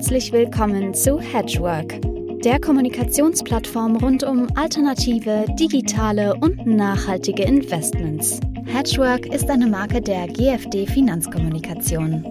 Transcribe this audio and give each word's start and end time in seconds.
Herzlich 0.00 0.32
willkommen 0.32 0.94
zu 0.94 1.20
Hedgework, 1.20 2.00
der 2.42 2.58
Kommunikationsplattform 2.58 3.96
rund 3.96 4.22
um 4.22 4.48
alternative, 4.56 5.44
digitale 5.60 6.34
und 6.36 6.66
nachhaltige 6.66 7.42
Investments. 7.42 8.40
Hedgework 8.64 9.26
ist 9.26 9.50
eine 9.50 9.66
Marke 9.66 10.00
der 10.00 10.26
GFD 10.26 10.86
Finanzkommunikation. 10.86 12.24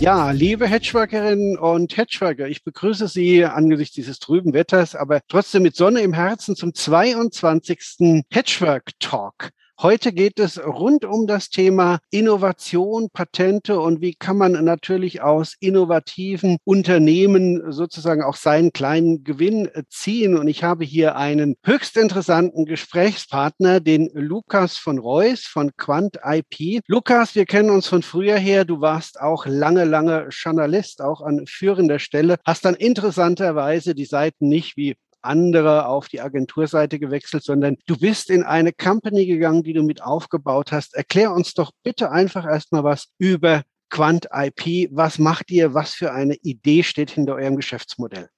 Ja, 0.00 0.32
liebe 0.32 0.66
Hedgeworkerinnen 0.66 1.56
und 1.56 1.96
Hedgeworker, 1.96 2.48
ich 2.48 2.64
begrüße 2.64 3.06
Sie 3.06 3.44
angesichts 3.44 3.94
dieses 3.94 4.18
trüben 4.18 4.54
Wetters, 4.54 4.96
aber 4.96 5.20
trotzdem 5.28 5.62
mit 5.62 5.76
Sonne 5.76 6.00
im 6.00 6.14
Herzen 6.14 6.56
zum 6.56 6.74
22. 6.74 8.24
Hedgework 8.28 8.90
Talk. 8.98 9.52
Heute 9.78 10.14
geht 10.14 10.38
es 10.38 10.58
rund 10.58 11.04
um 11.04 11.26
das 11.26 11.50
Thema 11.50 11.98
Innovation, 12.10 13.10
Patente 13.12 13.78
und 13.78 14.00
wie 14.00 14.14
kann 14.14 14.38
man 14.38 14.52
natürlich 14.64 15.20
aus 15.20 15.54
innovativen 15.60 16.56
Unternehmen 16.64 17.70
sozusagen 17.70 18.22
auch 18.22 18.36
seinen 18.36 18.72
kleinen 18.72 19.22
Gewinn 19.22 19.68
ziehen. 19.90 20.38
Und 20.38 20.48
ich 20.48 20.64
habe 20.64 20.86
hier 20.86 21.16
einen 21.16 21.56
höchst 21.62 21.98
interessanten 21.98 22.64
Gesprächspartner, 22.64 23.80
den 23.80 24.08
Lukas 24.14 24.78
von 24.78 24.96
Reuss 24.96 25.42
von 25.42 25.76
Quant 25.76 26.20
IP. 26.24 26.80
Lukas, 26.86 27.34
wir 27.34 27.44
kennen 27.44 27.68
uns 27.68 27.86
von 27.86 28.02
früher 28.02 28.38
her. 28.38 28.64
Du 28.64 28.80
warst 28.80 29.20
auch 29.20 29.44
lange, 29.44 29.84
lange 29.84 30.28
Journalist, 30.30 31.02
auch 31.02 31.20
an 31.20 31.46
führender 31.46 31.98
Stelle, 31.98 32.36
hast 32.46 32.64
dann 32.64 32.76
interessanterweise 32.76 33.94
die 33.94 34.06
Seiten 34.06 34.48
nicht 34.48 34.78
wie 34.78 34.96
andere 35.26 35.86
auf 35.86 36.08
die 36.08 36.20
Agenturseite 36.20 36.98
gewechselt, 36.98 37.44
sondern 37.44 37.76
du 37.86 37.96
bist 37.98 38.30
in 38.30 38.42
eine 38.42 38.72
Company 38.72 39.26
gegangen, 39.26 39.62
die 39.62 39.72
du 39.72 39.82
mit 39.82 40.02
aufgebaut 40.02 40.72
hast. 40.72 40.94
Erklär 40.94 41.32
uns 41.32 41.54
doch 41.54 41.72
bitte 41.82 42.10
einfach 42.10 42.46
erstmal 42.46 42.84
was 42.84 43.08
über 43.18 43.62
Quant 43.90 44.28
IP. 44.32 44.90
Was 44.92 45.18
macht 45.18 45.50
ihr? 45.50 45.74
Was 45.74 45.94
für 45.94 46.12
eine 46.12 46.34
Idee 46.42 46.82
steht 46.82 47.10
hinter 47.10 47.34
eurem 47.34 47.56
Geschäftsmodell? 47.56 48.28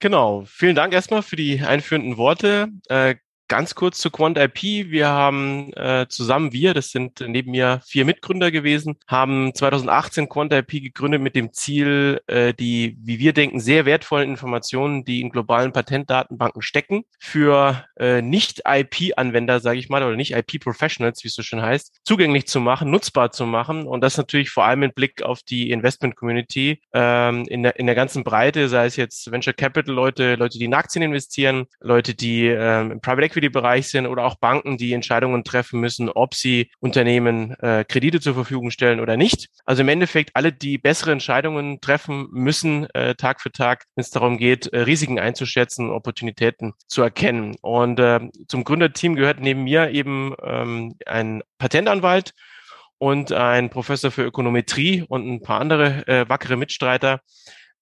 Genau. 0.00 0.44
Vielen 0.46 0.76
Dank 0.76 0.92
erstmal 0.92 1.22
für 1.22 1.36
die 1.36 1.60
einführenden 1.60 2.16
Worte. 2.16 2.68
Äh, 2.88 3.16
Ganz 3.48 3.74
kurz 3.74 3.98
zu 3.98 4.10
Quant 4.10 4.36
IP. 4.36 4.90
Wir 4.90 5.08
haben 5.08 5.72
äh, 5.72 6.04
zusammen, 6.10 6.52
wir, 6.52 6.74
das 6.74 6.90
sind 6.90 7.24
neben 7.26 7.50
mir 7.52 7.80
vier 7.86 8.04
Mitgründer 8.04 8.50
gewesen, 8.50 8.96
haben 9.06 9.54
2018 9.54 10.28
Quant 10.28 10.52
IP 10.52 10.82
gegründet 10.82 11.22
mit 11.22 11.34
dem 11.34 11.54
Ziel, 11.54 12.20
äh, 12.26 12.52
die, 12.52 12.98
wie 13.00 13.18
wir 13.18 13.32
denken, 13.32 13.58
sehr 13.58 13.86
wertvollen 13.86 14.28
Informationen, 14.28 15.06
die 15.06 15.22
in 15.22 15.30
globalen 15.30 15.72
Patentdatenbanken 15.72 16.60
stecken, 16.60 17.04
für 17.18 17.86
äh, 17.98 18.20
Nicht-IP-Anwender, 18.20 19.60
sage 19.60 19.78
ich 19.78 19.88
mal, 19.88 20.02
oder 20.02 20.16
nicht 20.16 20.32
IP-Professionals, 20.32 21.24
wie 21.24 21.28
es 21.28 21.34
so 21.34 21.42
schön 21.42 21.62
heißt, 21.62 22.00
zugänglich 22.04 22.46
zu 22.46 22.60
machen, 22.60 22.90
nutzbar 22.90 23.32
zu 23.32 23.46
machen. 23.46 23.86
Und 23.86 24.02
das 24.02 24.18
natürlich 24.18 24.50
vor 24.50 24.66
allem 24.66 24.80
mit 24.80 24.94
Blick 24.94 25.22
auf 25.22 25.42
die 25.42 25.70
Investment-Community 25.70 26.82
ähm, 26.92 27.46
in, 27.48 27.62
der, 27.62 27.78
in 27.78 27.86
der 27.86 27.94
ganzen 27.94 28.24
Breite, 28.24 28.68
sei 28.68 28.84
es 28.84 28.96
jetzt 28.96 29.32
Venture 29.32 29.54
Capital-Leute, 29.54 30.34
Leute, 30.34 30.58
die 30.58 30.66
in 30.66 30.74
Aktien 30.74 31.02
investieren, 31.02 31.64
Leute, 31.80 32.14
die 32.14 32.46
ähm, 32.46 32.90
im 32.90 33.00
Private 33.00 33.24
Equity 33.24 33.37
Equity-Bereich 33.38 33.88
sind 33.88 34.06
oder 34.06 34.24
auch 34.24 34.36
Banken, 34.36 34.76
die 34.76 34.92
Entscheidungen 34.92 35.44
treffen 35.44 35.80
müssen, 35.80 36.08
ob 36.08 36.34
sie 36.34 36.70
Unternehmen 36.80 37.52
äh, 37.60 37.84
Kredite 37.84 38.20
zur 38.20 38.34
Verfügung 38.34 38.70
stellen 38.70 39.00
oder 39.00 39.16
nicht. 39.16 39.48
Also 39.64 39.82
im 39.82 39.88
Endeffekt 39.88 40.30
alle, 40.34 40.52
die 40.52 40.78
bessere 40.78 41.12
Entscheidungen 41.12 41.80
treffen 41.80 42.28
müssen, 42.30 42.88
äh, 42.90 43.14
Tag 43.14 43.40
für 43.40 43.52
Tag, 43.52 43.84
wenn 43.94 44.02
es 44.02 44.10
darum 44.10 44.38
geht, 44.38 44.66
äh, 44.68 44.80
Risiken 44.80 45.18
einzuschätzen, 45.18 45.90
Opportunitäten 45.90 46.74
zu 46.86 47.02
erkennen. 47.02 47.56
Und 47.60 47.98
äh, 48.00 48.20
zum 48.48 48.64
Gründerteam 48.64 49.14
gehört 49.14 49.40
neben 49.40 49.64
mir 49.64 49.90
eben 49.90 50.34
ähm, 50.42 50.96
ein 51.06 51.42
Patentanwalt 51.58 52.34
und 52.98 53.32
ein 53.32 53.70
Professor 53.70 54.10
für 54.10 54.24
Ökonometrie 54.24 55.04
und 55.08 55.26
ein 55.26 55.42
paar 55.42 55.60
andere 55.60 56.06
äh, 56.08 56.28
wackere 56.28 56.56
Mitstreiter, 56.56 57.20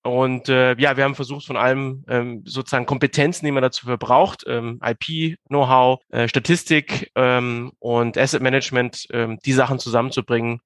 und 0.06 0.48
äh, 0.48 0.76
ja, 0.78 0.96
wir 0.96 1.04
haben 1.04 1.14
versucht, 1.14 1.46
von 1.46 1.56
allem 1.56 2.04
ähm, 2.08 2.42
sozusagen 2.46 2.86
Kompetenzen, 2.86 3.44
die 3.44 3.52
man 3.52 3.62
dazu 3.62 3.86
verbraucht, 3.86 4.44
ähm, 4.46 4.80
IP, 4.82 5.38
Know-how, 5.48 6.00
äh, 6.10 6.28
Statistik 6.28 7.10
ähm, 7.14 7.72
und 7.78 8.16
Asset 8.16 8.42
Management, 8.42 9.06
ähm, 9.12 9.38
die 9.44 9.52
Sachen 9.52 9.78
zusammenzubringen 9.78 10.60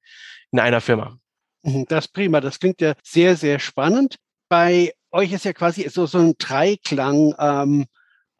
in 0.51 0.59
einer 0.59 0.81
Firma. 0.81 1.17
Mhm, 1.63 1.85
das 1.87 2.05
ist 2.05 2.13
prima. 2.13 2.41
Das 2.41 2.59
klingt 2.59 2.81
ja 2.81 2.93
sehr, 3.03 3.35
sehr 3.35 3.59
spannend. 3.59 4.17
Bei 4.49 4.93
euch 5.11 5.31
ist 5.31 5.45
ja 5.45 5.53
quasi 5.53 5.87
so, 5.89 6.05
so 6.05 6.19
ein 6.19 6.35
Dreiklang. 6.37 7.33
Ähm, 7.39 7.85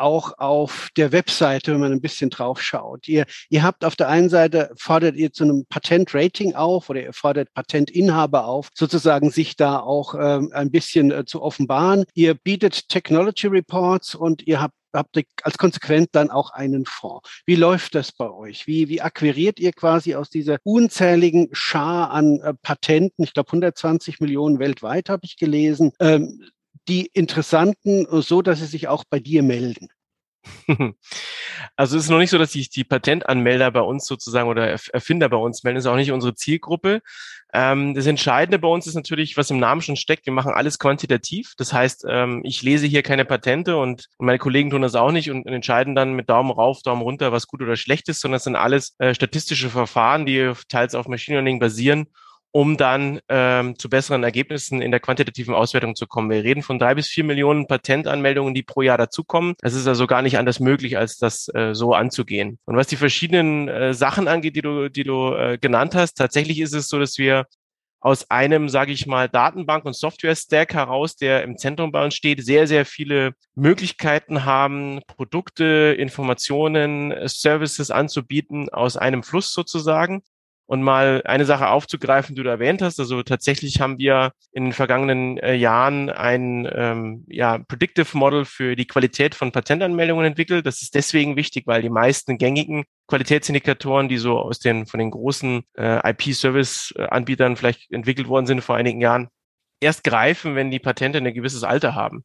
auch 0.02 0.38
auf 0.38 0.90
der 0.98 1.12
Webseite, 1.12 1.74
wenn 1.74 1.80
man 1.80 1.92
ein 1.92 2.02
bisschen 2.02 2.30
drauf 2.30 2.62
schaut. 2.62 3.08
Ihr, 3.08 3.26
ihr 3.50 3.64
habt 3.64 3.86
auf 3.86 3.96
der 3.96 4.10
einen 4.10 4.30
Seite, 4.30 4.72
fordert 4.78 5.16
ihr 5.16 5.32
zu 5.32 5.44
einem 5.44 5.66
Patentrating 5.68 6.56
auf 6.56 6.90
oder 6.90 7.04
ihr 7.04 7.14
fordert 7.14 7.54
Patentinhaber 7.54 8.46
auf, 8.46 8.70
sozusagen 8.74 9.32
sich 9.32 9.56
da 9.56 9.80
auch 9.80 10.16
ähm, 10.20 10.52
ein 10.54 10.72
bisschen 10.72 11.12
äh, 11.12 11.26
zu 11.26 11.42
offenbaren. 11.42 12.06
Ihr 12.14 12.34
bietet 12.34 12.90
Technology 12.90 13.48
Reports 13.48 14.16
und 14.16 14.46
ihr 14.48 14.62
habt 14.62 14.76
habt 14.94 15.16
ihr 15.18 15.24
als 15.44 15.58
Konsequenz 15.58 16.10
dann 16.12 16.30
auch 16.30 16.52
einen 16.52 16.86
Fonds. 16.86 17.30
Wie 17.46 17.56
läuft 17.56 17.96
das 17.96 18.12
bei 18.12 18.30
euch? 18.30 18.68
Wie, 18.68 18.90
wie 18.90 19.02
akquiriert 19.02 19.60
ihr 19.60 19.72
quasi 19.72 20.16
aus 20.16 20.30
dieser 20.30 20.58
unzähligen 20.64 21.50
Schar 21.54 22.12
an 22.12 22.40
äh, 22.42 22.54
Patenten, 22.62 23.24
ich 23.24 23.34
glaube 23.34 23.50
120 23.50 24.20
Millionen 24.20 24.60
weltweit 24.60 25.10
habe 25.10 25.22
ich 25.24 25.38
gelesen, 25.38 25.92
ähm, 26.00 26.42
die 26.88 27.10
Interessanten 27.14 28.08
so, 28.22 28.42
dass 28.42 28.60
sie 28.60 28.66
sich 28.66 28.88
auch 28.88 29.04
bei 29.10 29.20
dir 29.20 29.44
melden? 29.44 29.90
Also 31.76 31.98
es 31.98 32.06
ist 32.06 32.10
noch 32.10 32.18
nicht 32.18 32.30
so, 32.30 32.38
dass 32.38 32.52
sich 32.52 32.70
die 32.70 32.84
Patentanmelder 32.84 33.72
bei 33.72 33.82
uns 33.82 34.06
sozusagen 34.06 34.50
oder 34.50 34.68
Erfinder 34.68 35.30
bei 35.30 35.38
uns 35.38 35.64
melden. 35.64 35.76
Das 35.76 35.86
ist 35.86 35.92
auch 35.92 35.96
nicht 35.96 36.12
unsere 36.12 36.34
Zielgruppe. 36.34 37.02
Ähm, 37.54 37.94
das 37.94 38.06
Entscheidende 38.08 38.60
bei 38.60 38.68
uns 38.68 38.88
ist 38.88 38.96
natürlich, 38.96 39.38
was 39.38 39.52
im 39.52 39.60
Namen 39.60 39.82
schon 39.82 39.96
steckt. 39.96 40.26
Wir 40.26 40.34
machen 40.34 40.54
alles 40.54 40.80
quantitativ. 40.80 41.54
Das 41.58 41.74
heißt, 41.74 42.06
ähm, 42.10 42.42
ich 42.44 42.62
lese 42.62 42.88
hier 42.88 43.04
keine 43.04 43.26
Patente 43.26 43.78
und 43.78 44.08
meine 44.18 44.40
Kollegen 44.40 44.70
tun 44.70 44.82
das 44.82 44.96
auch 44.96 45.12
nicht 45.12 45.30
und 45.30 45.46
entscheiden 45.48 45.96
dann 45.96 46.14
mit 46.14 46.30
Daumen 46.30 46.52
rauf, 46.52 46.82
Daumen 46.82 47.02
runter, 47.02 47.32
was 47.32 47.48
gut 47.48 47.62
oder 47.62 47.76
schlecht 47.76 48.10
ist, 48.10 48.22
sondern 48.22 48.38
es 48.38 48.44
sind 48.44 48.56
alles 48.56 48.96
äh, 49.00 49.14
statistische 49.14 49.70
Verfahren, 49.70 50.26
die 50.26 50.52
teils 50.68 50.96
auf 50.96 51.08
Machine 51.08 51.38
Learning 51.38 51.60
basieren 51.60 52.08
um 52.52 52.78
dann 52.78 53.20
ähm, 53.30 53.78
zu 53.80 53.90
besseren 53.90 54.24
Ergebnissen 54.24 54.82
in 54.82 54.92
der 54.92 55.00
quantitativen 55.00 55.54
Auswertung 55.54 55.96
zu 55.96 56.08
kommen. 56.08 56.30
Wir 56.30 56.44
reden 56.44 56.64
von 56.64 56.80
drei 56.80 56.96
bis 56.96 57.08
vier 57.08 57.24
Millionen 57.24 57.68
Patentanmeldungen, 57.68 58.54
die 58.54 58.64
pro 58.64 58.82
Jahr 58.82 58.98
dazukommen. 58.98 59.56
Es 59.62 59.74
ist 59.74 59.88
also 59.88 60.08
gar 60.08 60.22
nicht 60.22 60.38
anders 60.38 60.60
möglich, 60.60 60.98
als 60.98 61.18
das 61.18 61.48
äh, 61.54 61.74
so 61.74 61.94
anzugehen. 61.94 62.60
Und 62.66 62.76
was 62.76 62.88
die 62.88 62.98
verschiedenen 62.98 63.68
äh, 63.70 63.94
Sachen 63.94 64.28
angeht, 64.28 64.56
die 64.56 64.62
du, 64.62 64.90
die 64.90 65.04
du 65.04 65.34
äh, 65.34 65.58
genannt 65.58 65.96
hast, 65.96 66.16
tatsächlich 66.16 66.60
ist 66.60 66.74
es 66.74 66.90
so, 66.90 67.00
dass 67.00 67.18
wir 67.18 67.46
aus 68.02 68.32
einem, 68.32 68.68
sage 68.68 68.92
ich 68.92 69.06
mal, 69.06 69.30
Datenbank- 69.30 69.86
und 69.86 69.96
Software-Stack 69.96 70.74
heraus, 70.74 71.16
der 71.16 71.44
im 71.44 71.58
Zentrum 71.58 71.92
bei 71.92 72.04
uns 72.04 72.16
steht, 72.16 72.44
sehr, 72.44 72.66
sehr 72.66 72.84
viele 72.84 73.36
Möglichkeiten 73.54 74.44
haben, 74.44 75.02
Produkte, 75.06 75.96
Informationen, 75.98 77.14
Services 77.28 77.92
anzubieten 77.92 78.70
aus 78.70 78.98
einem 78.98 79.22
Fluss 79.22 79.54
sozusagen. 79.54 80.24
Und 80.72 80.84
mal 80.84 81.22
eine 81.26 81.44
Sache 81.44 81.68
aufzugreifen, 81.68 82.34
die 82.34 82.44
du 82.44 82.50
erwähnt 82.50 82.82
hast. 82.82 82.98
Also 82.98 83.24
tatsächlich 83.24 83.82
haben 83.82 83.98
wir 83.98 84.32
in 84.54 84.64
den 84.64 84.72
vergangenen 84.72 85.38
äh, 85.40 85.54
Jahren 85.54 86.10
ein 86.10 86.66
ähm, 86.74 87.26
ja, 87.28 87.58
Predictive 87.58 88.18
Model 88.18 88.46
für 88.46 88.78
die 88.78 88.88
Qualität 88.88 89.36
von 89.36 89.52
Patentanmeldungen 89.52 90.26
entwickelt. 90.26 90.66
Das 90.66 90.82
ist 90.82 90.96
deswegen 90.96 91.36
wichtig, 91.36 91.68
weil 91.68 91.82
die 91.82 91.90
meisten 91.90 92.38
gängigen 92.38 92.86
Qualitätsindikatoren, 93.08 94.08
die 94.08 94.16
so 94.16 94.40
aus 94.40 94.60
den 94.60 94.86
von 94.86 95.02
den 95.02 95.12
großen 95.12 95.64
äh, 95.78 96.10
IP-Service-Anbietern 96.10 97.58
vielleicht 97.58 97.92
entwickelt 97.92 98.30
worden 98.30 98.46
sind 98.46 98.62
vor 98.62 98.78
einigen 98.78 99.02
Jahren, 99.02 99.28
erst 99.82 100.06
greifen, 100.06 100.56
wenn 100.56 100.72
die 100.72 100.80
Patente 100.80 101.18
ein 101.18 101.34
gewisses 101.34 101.66
Alter 101.66 101.96
haben. 101.96 102.24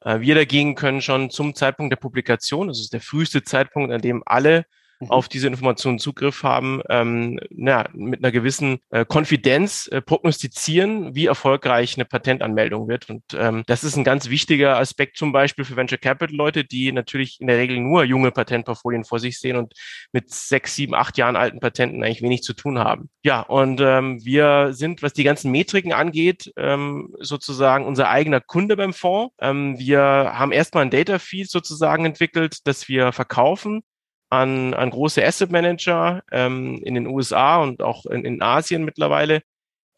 Äh, 0.00 0.18
wir 0.18 0.34
dagegen 0.34 0.74
können 0.74 1.00
schon 1.00 1.30
zum 1.30 1.54
Zeitpunkt 1.54 1.92
der 1.92 2.00
Publikation, 2.00 2.66
das 2.66 2.80
ist 2.80 2.92
der 2.92 3.00
früheste 3.00 3.44
Zeitpunkt, 3.44 3.92
an 3.92 4.00
dem 4.00 4.24
alle. 4.26 4.64
Auf 5.10 5.28
diese 5.28 5.46
Informationen 5.46 5.98
Zugriff 5.98 6.42
haben, 6.42 6.80
ähm, 6.88 7.38
na, 7.50 7.88
mit 7.92 8.22
einer 8.22 8.32
gewissen 8.32 8.78
äh, 8.90 9.04
Konfidenz 9.04 9.88
äh, 9.88 10.00
prognostizieren, 10.00 11.14
wie 11.14 11.26
erfolgreich 11.26 11.96
eine 11.96 12.04
Patentanmeldung 12.04 12.88
wird. 12.88 13.08
Und 13.10 13.22
ähm, 13.34 13.62
das 13.66 13.84
ist 13.84 13.96
ein 13.96 14.04
ganz 14.04 14.28
wichtiger 14.28 14.78
Aspekt 14.78 15.16
zum 15.16 15.32
Beispiel 15.32 15.64
für 15.64 15.76
Venture 15.76 15.98
Capital 15.98 16.34
Leute, 16.34 16.64
die 16.64 16.92
natürlich 16.92 17.40
in 17.40 17.46
der 17.46 17.58
Regel 17.58 17.80
nur 17.80 18.04
junge 18.04 18.30
Patentportfolien 18.30 19.04
vor 19.04 19.18
sich 19.18 19.38
sehen 19.38 19.56
und 19.56 19.74
mit 20.12 20.30
sechs, 20.30 20.74
sieben, 20.74 20.94
acht 20.94 21.18
Jahren 21.18 21.36
alten 21.36 21.60
Patenten 21.60 22.02
eigentlich 22.02 22.22
wenig 22.22 22.42
zu 22.42 22.52
tun 22.52 22.78
haben. 22.78 23.08
Ja, 23.22 23.40
und 23.40 23.80
ähm, 23.80 24.24
wir 24.24 24.72
sind, 24.72 25.02
was 25.02 25.12
die 25.12 25.24
ganzen 25.24 25.50
Metriken 25.50 25.92
angeht, 25.92 26.52
ähm, 26.56 27.14
sozusagen 27.20 27.84
unser 27.84 28.08
eigener 28.08 28.40
Kunde 28.40 28.76
beim 28.76 28.92
Fonds. 28.92 29.34
Ähm, 29.40 29.78
wir 29.78 30.00
haben 30.02 30.52
erstmal 30.52 30.84
ein 30.84 30.90
Data 30.90 31.18
Feed 31.18 31.50
sozusagen 31.50 32.04
entwickelt, 32.04 32.58
das 32.64 32.88
wir 32.88 33.12
verkaufen 33.12 33.82
an, 34.42 34.74
an 34.74 34.90
große 34.90 35.24
Asset 35.24 35.50
Manager 35.50 36.22
ähm, 36.30 36.80
in 36.84 36.94
den 36.94 37.06
USA 37.06 37.58
und 37.58 37.82
auch 37.82 38.06
in, 38.06 38.24
in 38.24 38.42
Asien 38.42 38.84
mittlerweile, 38.84 39.42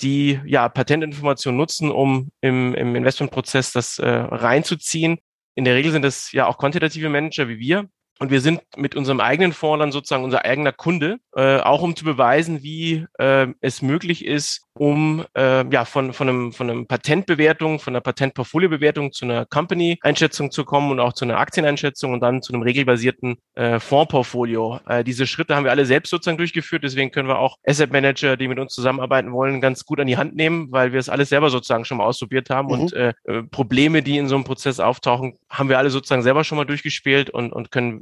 die 0.03 0.41
ja 0.45 0.69
Patentinformationen 0.69 1.57
nutzen, 1.57 1.91
um 1.91 2.31
im, 2.41 2.75
im 2.75 2.95
Investmentprozess 2.97 3.73
das 3.73 3.99
äh, 3.99 4.09
reinzuziehen. 4.09 5.19
In 5.55 5.65
der 5.65 5.75
Regel 5.75 5.93
sind 5.93 6.03
das 6.03 6.33
ja 6.33 6.47
auch 6.47 6.59
quantitative 6.59 7.09
Manager 7.09 7.49
wie 7.49 7.59
wir, 7.59 7.89
Und 8.19 8.31
wir 8.31 8.41
sind 8.41 8.63
mit 8.77 8.97
unserem 8.97 9.21
eigenen 9.21 9.53
Fonds 9.53 9.81
dann 9.81 9.93
sozusagen 9.93 10.25
unser 10.25 10.45
eigener 10.45 10.73
Kunde, 10.73 11.19
äh, 11.35 11.59
auch 11.59 11.83
um 11.83 11.95
zu 11.95 12.05
beweisen, 12.05 12.63
wie 12.63 13.07
äh, 13.19 13.49
es 13.61 13.83
möglich 13.83 14.25
ist, 14.25 14.67
um 14.73 15.25
äh, 15.37 15.67
ja 15.71 15.85
von, 15.85 16.13
von, 16.13 16.29
einem, 16.29 16.53
von 16.53 16.71
einem 16.71 16.87
Patentbewertung, 16.87 17.79
von 17.79 17.93
einer 17.93 18.01
Patentportfoliobewertung 18.01 19.13
zu 19.13 19.25
einer 19.25 19.47
Company-Einschätzung 19.47 20.51
zu 20.51 20.65
kommen 20.65 20.91
und 20.91 21.01
auch 21.01 21.13
zu 21.13 21.25
einer 21.25 21.39
Aktieneinschätzung 21.39 22.13
und 22.13 22.21
dann 22.21 22.43
zu 22.43 22.53
einem 22.53 22.63
regelbasierten 22.63 23.37
äh, 23.55 23.81
Fondsportfolio. 23.81 24.81
Äh, 24.87 25.05
diese 25.05 25.27
Schritte 25.27 25.55
haben 25.55 25.65
wir 25.65 25.71
alle 25.71 25.87
selbst 25.87 26.11
sozusagen 26.11 26.39
durchgeführt, 26.39 26.85
deswegen 26.85 27.11
können 27.11 27.29
wir 27.29 27.39
auch 27.39 27.57
Asset 27.67 27.93
Manager, 27.93 28.37
die 28.37 28.49
mit 28.49 28.59
uns 28.59 28.75
zusammenarbeiten 28.75 29.33
wollen, 29.33 29.61
ganz 29.61 29.85
gut 29.85 30.01
an 30.01 30.07
die 30.07 30.17
Hand 30.17 30.37
nehmen, 30.37 30.69
weil 30.71 30.93
wir 30.93 31.01
es 31.01 31.09
alles 31.09 31.29
selber 31.29 31.51
sozusagen 31.51 31.85
schon 31.85 31.99
mal 31.99 32.05
ausprobiert 32.05 32.51
haben 32.51 32.69
mhm. 32.69 32.81
und 32.81 32.93
äh, 32.93 33.13
äh, 33.25 33.43
Probleme, 33.43 34.03
die 34.03 34.19
in 34.19 34.29
so 34.29 34.37
einem 34.37 34.45
Prozess 34.45 34.81
auftauchen, 34.81 35.35
haben 35.51 35.69
wir 35.69 35.79
alle 35.79 35.91
sozusagen 35.91 36.23
selber 36.23 36.45
schon 36.45 36.57
mal 36.57 36.65
durchgespielt 36.65 37.31
und, 37.31 37.53
und 37.53 37.71
können 37.71 38.01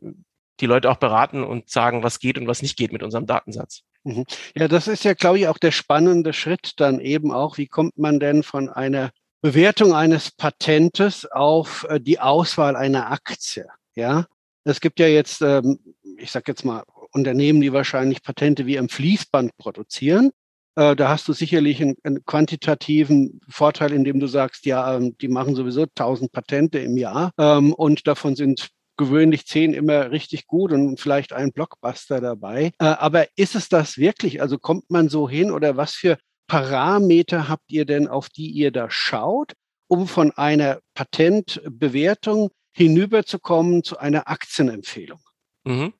die 0.60 0.66
Leute 0.66 0.90
auch 0.90 0.96
beraten 0.96 1.42
und 1.42 1.68
sagen, 1.68 2.02
was 2.02 2.18
geht 2.18 2.38
und 2.38 2.46
was 2.46 2.62
nicht 2.62 2.76
geht 2.76 2.92
mit 2.92 3.02
unserem 3.02 3.26
Datensatz. 3.26 3.82
Mhm. 4.04 4.24
Ja, 4.54 4.68
das 4.68 4.88
ist 4.88 5.04
ja, 5.04 5.14
glaube 5.14 5.38
ich, 5.38 5.48
auch 5.48 5.58
der 5.58 5.72
spannende 5.72 6.32
Schritt 6.32 6.72
dann 6.76 7.00
eben 7.00 7.32
auch. 7.32 7.58
Wie 7.58 7.66
kommt 7.66 7.98
man 7.98 8.20
denn 8.20 8.42
von 8.42 8.68
einer 8.68 9.10
Bewertung 9.40 9.94
eines 9.94 10.30
Patentes 10.30 11.26
auf 11.30 11.86
äh, 11.88 12.00
die 12.00 12.20
Auswahl 12.20 12.76
einer 12.76 13.10
Aktie? 13.10 13.66
Ja, 13.94 14.26
es 14.64 14.80
gibt 14.80 14.98
ja 15.00 15.06
jetzt, 15.06 15.42
ähm, 15.42 15.78
ich 16.18 16.30
sage 16.30 16.44
jetzt 16.48 16.64
mal, 16.64 16.82
Unternehmen, 17.12 17.60
die 17.60 17.72
wahrscheinlich 17.72 18.22
Patente 18.22 18.66
wie 18.66 18.76
im 18.76 18.88
Fließband 18.88 19.56
produzieren. 19.56 20.32
Äh, 20.76 20.96
da 20.96 21.08
hast 21.08 21.28
du 21.28 21.32
sicherlich 21.32 21.80
einen, 21.80 21.96
einen, 22.02 22.24
quantitativen 22.24 23.40
Vorteil, 23.48 23.92
indem 23.92 24.18
du 24.18 24.26
sagst, 24.26 24.66
ja, 24.66 24.96
ähm, 24.96 25.16
die 25.18 25.28
machen 25.28 25.54
sowieso 25.54 25.82
1000 25.82 26.32
Patente 26.32 26.78
im 26.80 26.96
Jahr 26.96 27.32
ähm, 27.38 27.72
und 27.72 28.06
davon 28.08 28.34
sind 28.34 28.70
gewöhnlich 28.96 29.46
zehn 29.46 29.74
immer 29.74 30.10
richtig 30.10 30.46
gut 30.46 30.72
und 30.72 31.00
vielleicht 31.00 31.32
ein 31.32 31.52
Blockbuster 31.52 32.20
dabei. 32.20 32.72
Äh, 32.78 32.84
aber 32.84 33.26
ist 33.36 33.54
es 33.54 33.68
das 33.68 33.98
wirklich? 33.98 34.40
Also 34.40 34.58
kommt 34.58 34.90
man 34.90 35.08
so 35.08 35.28
hin 35.28 35.50
oder 35.50 35.76
was 35.76 35.94
für 35.94 36.18
Parameter 36.46 37.48
habt 37.48 37.70
ihr 37.70 37.84
denn, 37.84 38.08
auf 38.08 38.28
die 38.28 38.50
ihr 38.50 38.70
da 38.70 38.90
schaut, 38.90 39.54
um 39.88 40.06
von 40.06 40.32
einer 40.32 40.80
Patentbewertung 40.94 42.50
hinüberzukommen 42.72 43.82
zu 43.82 43.98
einer 43.98 44.28
Aktienempfehlung? 44.28 45.20
Mhm. 45.64 45.94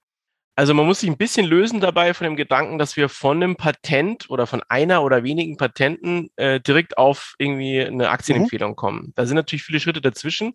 Also 0.56 0.72
man 0.72 0.86
muss 0.86 1.00
sich 1.00 1.10
ein 1.10 1.16
bisschen 1.16 1.46
lösen 1.46 1.80
dabei 1.80 2.14
von 2.14 2.26
dem 2.26 2.36
Gedanken, 2.36 2.78
dass 2.78 2.96
wir 2.96 3.08
von 3.08 3.42
einem 3.42 3.56
Patent 3.56 4.30
oder 4.30 4.46
von 4.46 4.62
einer 4.68 5.02
oder 5.02 5.24
wenigen 5.24 5.56
Patenten 5.56 6.30
äh, 6.36 6.60
direkt 6.60 6.96
auf 6.96 7.34
irgendwie 7.38 7.80
eine 7.80 8.10
Aktienempfehlung 8.10 8.72
mhm. 8.72 8.76
kommen. 8.76 9.12
Da 9.16 9.26
sind 9.26 9.34
natürlich 9.34 9.64
viele 9.64 9.80
Schritte 9.80 10.00
dazwischen. 10.00 10.54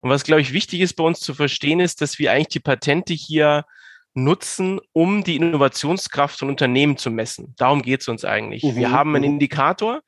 Und 0.00 0.10
was, 0.10 0.24
glaube 0.24 0.40
ich, 0.40 0.52
wichtig 0.52 0.80
ist 0.80 0.94
bei 0.94 1.04
uns 1.04 1.20
zu 1.20 1.34
verstehen, 1.34 1.80
ist, 1.80 2.00
dass 2.00 2.18
wir 2.18 2.32
eigentlich 2.32 2.48
die 2.48 2.60
Patente 2.60 3.14
hier 3.14 3.64
nutzen, 4.14 4.80
um 4.92 5.24
die 5.24 5.36
Innovationskraft 5.36 6.38
von 6.38 6.48
Unternehmen 6.48 6.96
zu 6.96 7.10
messen. 7.10 7.54
Darum 7.58 7.82
geht 7.82 8.00
es 8.00 8.08
uns 8.08 8.24
eigentlich. 8.24 8.62
Mhm. 8.62 8.76
Wir 8.76 8.90
haben 8.90 9.14
einen 9.14 9.24
mhm. 9.24 9.32
Indikator, 9.32 10.02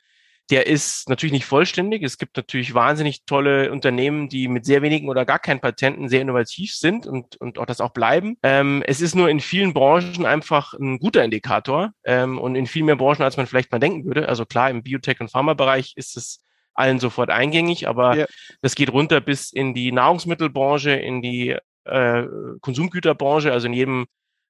der 0.50 0.67
ist 0.67 1.11
natürlich 1.11 1.32
nicht 1.32 1.44
vollständig. 1.44 2.02
Es 2.02 2.17
gibt 2.17 2.37
natürlich 2.37 2.73
wahnsinnig 2.73 3.26
tolle 3.26 3.70
Unternehmen, 3.70 4.31
die 4.31 4.49
mit 4.49 4.64
sehr 4.64 4.81
wenigen 4.81 5.11
oder 5.11 5.26
gar 5.26 5.38
keinen 5.38 5.61
Patenten 5.61 6.08
sehr 6.08 6.23
innovativ 6.23 6.75
sind 6.75 7.06
und, 7.06 7.37
und 7.37 7.58
auch 7.58 7.67
das 7.67 7.82
auch 7.82 7.91
bleiben. 7.91 8.38
Ähm, 8.43 8.82
es 8.87 9.02
ist 9.02 9.14
nur 9.14 9.29
in 9.29 9.41
vielen 9.41 9.75
Branchen 9.75 10.25
einfach 10.25 10.73
ein 10.73 10.99
guter 11.00 11.23
Indikator 11.23 11.93
ähm, 12.05 12.38
und 12.38 12.55
in 12.55 12.67
viel 12.67 12.82
mehr 12.84 12.96
Branchen, 12.96 13.23
als 13.23 13.37
man 13.37 13.46
vielleicht 13.46 13.70
mal 13.73 13.79
denken 13.79 14.06
würde. 14.06 14.26
Also 14.26 14.46
klar, 14.46 14.70
im 14.70 14.82
Biotech- 14.82 15.20
und 15.20 15.31
Pharmabereich 15.31 15.93
ist 15.96 16.17
es 16.17 16.43
allen 16.79 16.99
sofort 16.99 17.31
eingängig, 17.31 17.89
aber 17.89 18.17
ja. 18.17 18.27
das 18.63 18.75
geht 18.75 18.93
runter 18.93 19.21
bis 19.21 19.53
in 19.53 19.75
die 19.75 19.93
Nahrungsmittelbranche, 19.93 20.93
in 20.93 21.23
die 21.23 21.57
äh, 21.85 22.25
Konsumgüterbranche, 22.61 23.53
also 23.53 23.67
in 23.67 23.73
jedem 23.73 24.07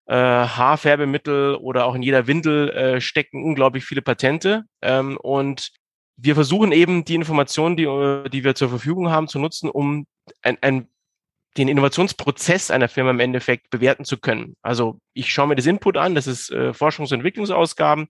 äh, 0.07 0.15
Haarfärbemittel 0.15 1.55
oder 1.57 1.87
auch 1.87 1.95
in 1.95 2.03
jeder 2.03 2.27
Windel 2.27 2.71
äh, 2.71 3.01
stecken 3.01 3.45
unglaublich 3.45 3.85
viele 3.85 4.03
Patente. 4.03 4.65
Ähm, 4.83 5.17
und 5.19 5.71
wir 6.17 6.35
versuchen 6.35 6.73
eben 6.73 7.05
die 7.05 7.15
Informationen, 7.15 7.77
die, 7.77 7.85
äh, 7.85 8.29
die 8.29 8.45
wir 8.45 8.55
zur 8.55 8.71
Verfügung 8.71 9.11
haben, 9.11 9.29
zu 9.29 9.39
nutzen, 9.39 9.71
um 9.71 10.07
ein, 10.43 10.59
ein, 10.63 10.89
den 11.57 11.69
Innovationsprozess 11.69 12.71
einer 12.71 12.89
Firma 12.89 13.11
im 13.11 13.21
Endeffekt 13.21 13.71
bewerten 13.71 14.05
zu 14.05 14.19
können. 14.19 14.55
Also 14.63 14.99
ich 15.15 15.31
schaue 15.33 15.49
mir 15.49 15.57
das 15.57 15.67
Input 15.67 15.97
an, 15.97 16.15
das 16.15 16.27
ist 16.27 16.51
äh, 16.51 16.71
Forschungs- 16.71 17.13
und 17.13 17.21
Entwicklungsausgaben 17.21 18.09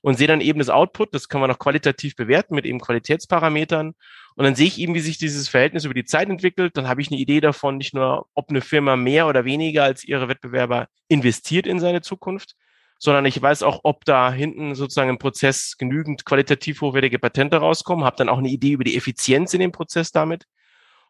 und 0.00 0.16
sehe 0.16 0.26
dann 0.26 0.40
eben 0.40 0.58
das 0.58 0.68
Output, 0.68 1.14
das 1.14 1.28
kann 1.28 1.40
man 1.40 1.50
noch 1.50 1.58
qualitativ 1.58 2.14
bewerten 2.16 2.54
mit 2.54 2.64
eben 2.64 2.80
Qualitätsparametern. 2.80 3.94
Und 4.36 4.44
dann 4.44 4.54
sehe 4.54 4.66
ich 4.66 4.78
eben, 4.78 4.94
wie 4.94 5.00
sich 5.00 5.18
dieses 5.18 5.48
Verhältnis 5.48 5.84
über 5.84 5.94
die 5.94 6.04
Zeit 6.04 6.28
entwickelt. 6.28 6.76
Dann 6.76 6.86
habe 6.86 7.00
ich 7.00 7.10
eine 7.10 7.18
Idee 7.18 7.40
davon, 7.40 7.76
nicht 7.76 7.94
nur, 7.94 8.26
ob 8.34 8.50
eine 8.50 8.60
Firma 8.60 8.96
mehr 8.96 9.26
oder 9.26 9.44
weniger 9.44 9.82
als 9.82 10.04
ihre 10.04 10.28
Wettbewerber 10.28 10.86
investiert 11.08 11.66
in 11.66 11.80
seine 11.80 12.02
Zukunft, 12.02 12.54
sondern 13.00 13.24
ich 13.26 13.40
weiß 13.40 13.64
auch, 13.64 13.80
ob 13.82 14.04
da 14.04 14.32
hinten 14.32 14.76
sozusagen 14.76 15.10
im 15.10 15.18
Prozess 15.18 15.76
genügend 15.76 16.24
qualitativ 16.24 16.80
hochwertige 16.80 17.18
Patente 17.18 17.56
rauskommen, 17.56 18.04
habe 18.04 18.16
dann 18.16 18.28
auch 18.28 18.38
eine 18.38 18.48
Idee 18.48 18.72
über 18.72 18.84
die 18.84 18.96
Effizienz 18.96 19.54
in 19.54 19.60
dem 19.60 19.72
Prozess 19.72 20.12
damit. 20.12 20.44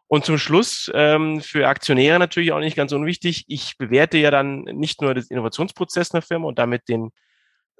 Und 0.07 0.25
zum 0.25 0.39
Schluss 0.39 0.91
ähm, 0.95 1.39
für 1.39 1.67
Aktionäre 1.67 2.17
natürlich 2.17 2.51
auch 2.51 2.59
nicht 2.59 2.75
ganz 2.75 2.93
unwichtig. 2.93 3.45
Ich 3.47 3.77
bewerte 3.77 4.17
ja 4.17 4.31
dann 4.31 4.61
nicht 4.63 5.01
nur 5.01 5.13
das 5.13 5.29
Innovationsprozess 5.29 6.15
einer 6.15 6.23
Firma 6.23 6.47
und 6.47 6.57
damit 6.57 6.89
den 6.89 7.11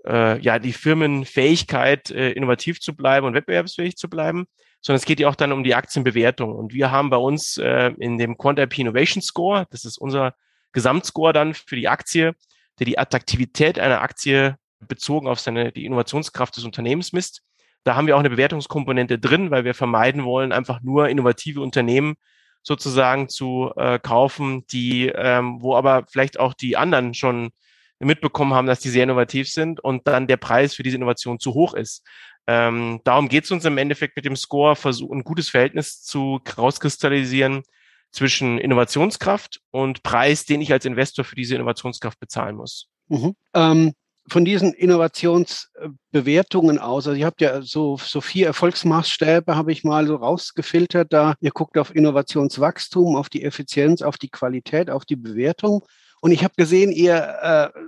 äh, 0.06 0.40
ja 0.40 0.60
die 0.60 0.74
Firmenfähigkeit, 0.74 2.12
äh, 2.12 2.32
innovativ 2.32 2.80
zu 2.80 2.96
bleiben 2.96 3.26
und 3.26 3.34
wettbewerbsfähig 3.34 3.98
zu 3.98 4.10
bleiben, 4.10 4.46
sondern 4.82 4.98
es 4.98 5.06
geht 5.06 5.20
ja 5.20 5.28
auch 5.30 5.36
dann 5.36 5.52
um 5.52 5.64
die 5.64 5.76
Aktienbewertung. 5.76 6.54
Und 6.54 6.74
wir 6.74 6.92
haben 6.92 7.10
bei 7.10 7.18
uns 7.18 7.58
äh, 7.58 7.92
in 8.00 8.18
dem 8.18 8.38
Quant 8.38 8.60
IP 8.60 8.80
Innovation 8.80 9.22
Score, 9.22 9.68
das 9.72 9.86
ist 9.86 9.98
unser 9.98 10.36
Gesamtscore 10.72 11.34
dann 11.34 11.54
für 11.54 11.76
die 11.76 11.88
Aktie, 11.88 12.36
der 12.80 12.86
die 12.86 12.98
Attraktivität 12.98 13.80
einer 13.80 14.02
Aktie 14.02 14.58
bezogen 14.80 15.28
auf 15.28 15.40
seine, 15.40 15.72
die 15.72 15.86
Innovationskraft 15.86 16.56
des 16.56 16.64
Unternehmens 16.64 17.12
misst. 17.12 17.42
Da 17.84 17.96
haben 17.96 18.08
wir 18.08 18.16
auch 18.16 18.20
eine 18.20 18.30
Bewertungskomponente 18.30 19.20
drin, 19.20 19.52
weil 19.52 19.66
wir 19.66 19.74
vermeiden 19.74 20.24
wollen, 20.24 20.52
einfach 20.52 20.82
nur 20.82 21.10
innovative 21.10 21.62
Unternehmen 21.62 22.16
sozusagen 22.62 23.30
zu 23.30 23.72
äh, 23.78 24.00
kaufen, 24.00 24.66
die, 24.68 25.08
ähm, 25.08 25.62
wo 25.62 25.76
aber 25.76 26.06
vielleicht 26.10 26.40
auch 26.40 26.54
die 26.54 26.78
anderen 26.78 27.14
schon 27.14 27.52
mitbekommen 28.00 28.54
haben, 28.54 28.68
dass 28.68 28.80
die 28.80 28.90
sehr 28.90 29.04
innovativ 29.04 29.50
sind 29.50 29.80
und 29.80 30.08
dann 30.08 30.28
der 30.28 30.38
Preis 30.38 30.74
für 30.74 30.84
diese 30.84 30.96
Innovation 30.96 31.40
zu 31.40 31.54
hoch 31.54 31.74
ist. 31.74 32.06
Ähm, 32.48 33.02
darum 33.04 33.30
geht 33.30 33.44
es 33.44 33.52
uns 33.52 33.66
im 33.66 33.78
Endeffekt 33.78 34.16
mit 34.16 34.26
dem 34.26 34.36
Score, 34.36 34.76
versuchen 34.76 35.20
ein 35.20 35.24
gutes 35.24 35.50
Verhältnis 35.50 36.02
zu 36.02 36.40
rauskristallisieren 36.58 37.64
zwischen 38.12 38.58
Innovationskraft 38.58 39.60
und 39.72 40.02
Preis, 40.02 40.46
den 40.46 40.62
ich 40.62 40.72
als 40.72 40.86
Investor 40.86 41.26
für 41.26 41.36
diese 41.36 41.56
Innovationskraft 41.56 42.20
bezahlen 42.20 42.56
muss. 42.56 42.88
Mhm. 43.08 43.36
Ähm, 43.54 43.94
von 44.28 44.46
diesen 44.46 44.74
Innovationsbewertungen 44.74 46.80
aus, 46.80 47.08
also 47.08 47.20
ihr 47.20 47.26
habt 47.26 47.42
ja 47.42 47.62
so, 47.62 47.98
so 47.98 48.22
vier 48.22 48.48
Erfolgsmaßstäbe, 48.48 49.56
habe 49.56 49.72
ich 49.72 49.84
mal 49.84 50.08
so 50.08 50.16
rausgefiltert 50.16 51.12
da. 51.12 51.36
Ihr 51.40 51.52
guckt 51.52 51.78
auf 51.78 51.96
Innovationswachstum, 51.96 53.16
auf 53.16 53.30
die 53.30 53.44
Effizienz, 53.44 54.02
auf 54.02 54.18
die 54.18 54.30
Qualität, 54.30 54.90
auf 54.90 55.06
die 55.06 55.16
Bewertung. 55.16 55.84
Und 56.22 56.32
ich 56.32 56.44
habe 56.44 56.54
gesehen, 56.58 56.92
ihr 56.92 57.72
äh, 57.74 57.80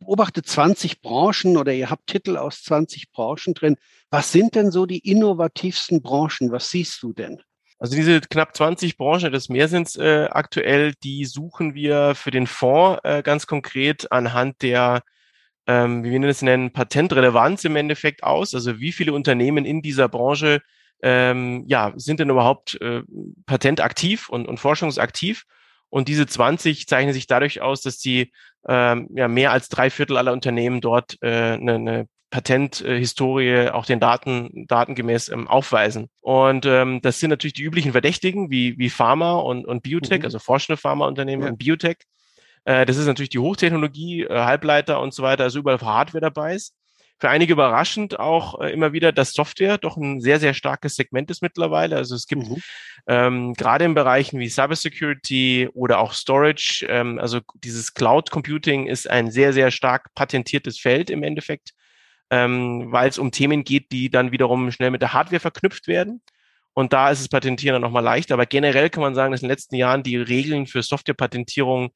beobachtet 0.00 0.46
20 0.46 1.00
Branchen 1.02 1.56
oder 1.56 1.72
ihr 1.72 1.90
habt 1.90 2.06
Titel 2.06 2.36
aus 2.36 2.62
20 2.64 3.12
Branchen 3.12 3.54
drin. 3.54 3.76
Was 4.10 4.32
sind 4.32 4.54
denn 4.54 4.70
so 4.70 4.86
die 4.86 4.98
innovativsten 4.98 6.02
Branchen? 6.02 6.50
Was 6.50 6.70
siehst 6.70 7.02
du 7.02 7.12
denn? 7.12 7.40
Also 7.78 7.96
diese 7.96 8.20
knapp 8.20 8.54
20 8.54 8.98
Branchen, 8.98 9.32
das 9.32 9.48
mehr 9.48 9.68
sind 9.68 9.96
äh, 9.96 10.26
aktuell, 10.30 10.92
die 11.02 11.24
suchen 11.24 11.74
wir 11.74 12.14
für 12.14 12.30
den 12.30 12.46
Fonds 12.46 13.00
äh, 13.04 13.22
ganz 13.22 13.46
konkret 13.46 14.12
anhand 14.12 14.60
der, 14.60 15.02
ähm, 15.66 16.04
wie 16.04 16.10
wir 16.10 16.20
das 16.20 16.42
nennen, 16.42 16.72
Patentrelevanz 16.72 17.64
im 17.64 17.76
Endeffekt 17.76 18.22
aus. 18.22 18.54
Also 18.54 18.80
wie 18.80 18.92
viele 18.92 19.14
Unternehmen 19.14 19.64
in 19.64 19.80
dieser 19.80 20.08
Branche 20.08 20.60
ähm, 21.02 21.64
ja, 21.68 21.94
sind 21.96 22.20
denn 22.20 22.28
überhaupt 22.28 22.78
äh, 22.82 23.02
patentaktiv 23.46 24.28
und, 24.28 24.46
und 24.46 24.60
forschungsaktiv? 24.60 25.46
Und 25.90 26.08
diese 26.08 26.26
20 26.26 26.86
zeichnen 26.86 27.12
sich 27.12 27.26
dadurch 27.26 27.60
aus, 27.60 27.82
dass 27.82 27.98
die 27.98 28.32
ähm, 28.68 29.08
ja, 29.14 29.28
mehr 29.28 29.52
als 29.52 29.68
drei 29.68 29.90
Viertel 29.90 30.16
aller 30.16 30.32
Unternehmen 30.32 30.80
dort 30.80 31.18
äh, 31.20 31.28
eine, 31.28 31.74
eine 31.74 32.06
Patenthistorie 32.30 33.70
auch 33.70 33.86
den 33.86 33.98
Daten 33.98 34.66
datengemäß 34.68 35.28
ähm, 35.30 35.48
aufweisen. 35.48 36.08
Und 36.20 36.64
ähm, 36.64 37.00
das 37.02 37.18
sind 37.18 37.30
natürlich 37.30 37.54
die 37.54 37.64
üblichen 37.64 37.92
Verdächtigen 37.92 38.50
wie, 38.50 38.78
wie 38.78 38.88
Pharma 38.88 39.34
und, 39.34 39.66
und 39.66 39.82
Biotech, 39.82 40.20
mhm. 40.20 40.24
also 40.24 40.38
forschende 40.38 40.76
Pharmaunternehmen 40.76 41.44
ja. 41.44 41.50
und 41.50 41.58
Biotech. 41.58 41.98
Äh, 42.64 42.86
das 42.86 42.96
ist 42.96 43.06
natürlich 43.06 43.30
die 43.30 43.40
Hochtechnologie, 43.40 44.22
äh, 44.22 44.28
Halbleiter 44.28 45.00
und 45.00 45.12
so 45.12 45.24
weiter, 45.24 45.42
also 45.42 45.58
überall 45.58 45.80
Hardware 45.80 46.20
dabei 46.20 46.54
ist 46.54 46.74
für 47.20 47.28
einige 47.28 47.52
überraschend 47.52 48.18
auch 48.18 48.60
äh, 48.60 48.72
immer 48.72 48.94
wieder, 48.94 49.12
dass 49.12 49.32
Software 49.32 49.76
doch 49.76 49.98
ein 49.98 50.20
sehr, 50.20 50.40
sehr 50.40 50.54
starkes 50.54 50.96
Segment 50.96 51.30
ist 51.30 51.42
mittlerweile. 51.42 51.96
Also 51.96 52.14
es 52.14 52.26
gibt 52.26 52.48
mhm. 52.48 52.62
ähm, 53.06 53.54
gerade 53.54 53.84
in 53.84 53.94
Bereichen 53.94 54.40
wie 54.40 54.48
Cybersecurity 54.48 55.68
oder 55.74 55.98
auch 55.98 56.14
Storage, 56.14 56.86
ähm, 56.88 57.18
also 57.18 57.40
dieses 57.62 57.92
Cloud 57.92 58.30
Computing 58.30 58.86
ist 58.86 59.08
ein 59.08 59.30
sehr, 59.30 59.52
sehr 59.52 59.70
stark 59.70 60.14
patentiertes 60.14 60.80
Feld 60.80 61.10
im 61.10 61.22
Endeffekt, 61.22 61.72
ähm, 62.30 62.90
weil 62.90 63.10
es 63.10 63.18
um 63.18 63.32
Themen 63.32 63.64
geht, 63.64 63.92
die 63.92 64.08
dann 64.08 64.32
wiederum 64.32 64.72
schnell 64.72 64.90
mit 64.90 65.02
der 65.02 65.12
Hardware 65.12 65.40
verknüpft 65.40 65.88
werden. 65.88 66.22
Und 66.80 66.94
da 66.94 67.10
ist 67.10 67.20
es 67.20 67.28
Patentieren 67.28 67.74
dann 67.74 67.82
nochmal 67.82 68.02
leichter. 68.02 68.34
Aber 68.34 68.46
generell 68.46 68.88
kann 68.88 69.02
man 69.02 69.14
sagen, 69.14 69.32
dass 69.32 69.42
in 69.42 69.48
den 69.48 69.52
letzten 69.52 69.76
Jahren 69.76 70.02
die 70.02 70.16
Regeln 70.16 70.66
für 70.66 70.82
Softwarepatentierung 70.82 71.90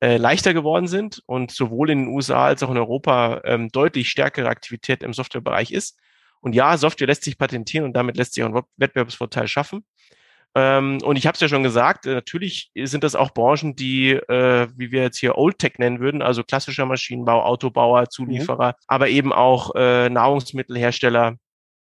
äh, 0.00 0.16
leichter 0.16 0.54
geworden 0.54 0.88
sind 0.88 1.22
und 1.26 1.50
sowohl 1.50 1.90
in 1.90 2.06
den 2.06 2.08
USA 2.08 2.46
als 2.46 2.62
auch 2.62 2.70
in 2.70 2.78
Europa 2.78 3.42
ähm, 3.44 3.68
deutlich 3.68 4.08
stärkere 4.08 4.48
Aktivität 4.48 5.02
im 5.02 5.12
Softwarebereich 5.12 5.72
ist. 5.72 5.98
Und 6.40 6.54
ja, 6.54 6.78
Software 6.78 7.06
lässt 7.06 7.24
sich 7.24 7.36
patentieren 7.36 7.84
und 7.84 7.92
damit 7.92 8.16
lässt 8.16 8.32
sich 8.32 8.42
auch 8.42 8.48
einen 8.48 8.62
Wettbewerbsvorteil 8.78 9.46
schaffen. 9.46 9.84
Ähm, 10.54 10.98
und 11.04 11.16
ich 11.16 11.26
habe 11.26 11.34
es 11.34 11.40
ja 11.40 11.48
schon 11.48 11.62
gesagt, 11.62 12.06
äh, 12.06 12.14
natürlich 12.14 12.72
sind 12.74 13.04
das 13.04 13.14
auch 13.14 13.34
Branchen, 13.34 13.76
die, 13.76 14.12
äh, 14.12 14.68
wie 14.74 14.90
wir 14.90 15.02
jetzt 15.02 15.18
hier 15.18 15.36
Old 15.36 15.58
Tech 15.58 15.74
nennen 15.76 16.00
würden, 16.00 16.22
also 16.22 16.42
klassischer 16.44 16.86
Maschinenbau, 16.86 17.42
Autobauer, 17.44 18.08
Zulieferer, 18.08 18.68
mhm. 18.68 18.84
aber 18.88 19.08
eben 19.10 19.34
auch 19.34 19.74
äh, 19.76 20.08
Nahrungsmittelhersteller, 20.08 21.36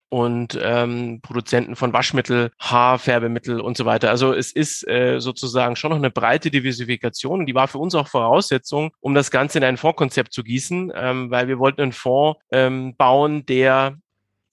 und 0.09 0.57
ähm, 0.61 1.19
Produzenten 1.21 1.75
von 1.75 1.93
Waschmittel, 1.93 2.51
Haarfärbemittel 2.59 3.59
und 3.59 3.77
so 3.77 3.85
weiter. 3.85 4.09
Also 4.09 4.33
es 4.33 4.51
ist 4.51 4.87
äh, 4.87 5.19
sozusagen 5.19 5.75
schon 5.75 5.91
noch 5.91 5.97
eine 5.97 6.11
breite 6.11 6.49
Diversifikation 6.49 7.41
und 7.41 7.45
die 7.45 7.55
war 7.55 7.67
für 7.67 7.79
uns 7.79 7.95
auch 7.95 8.07
Voraussetzung, 8.07 8.91
um 8.99 9.13
das 9.13 9.31
Ganze 9.31 9.57
in 9.57 9.63
ein 9.63 9.77
Fondskonzept 9.77 10.33
zu 10.33 10.43
gießen, 10.43 10.91
ähm, 10.95 11.31
weil 11.31 11.47
wir 11.47 11.59
wollten 11.59 11.81
einen 11.81 11.91
Fonds 11.91 12.39
ähm, 12.51 12.95
bauen, 12.95 13.45
der 13.45 13.97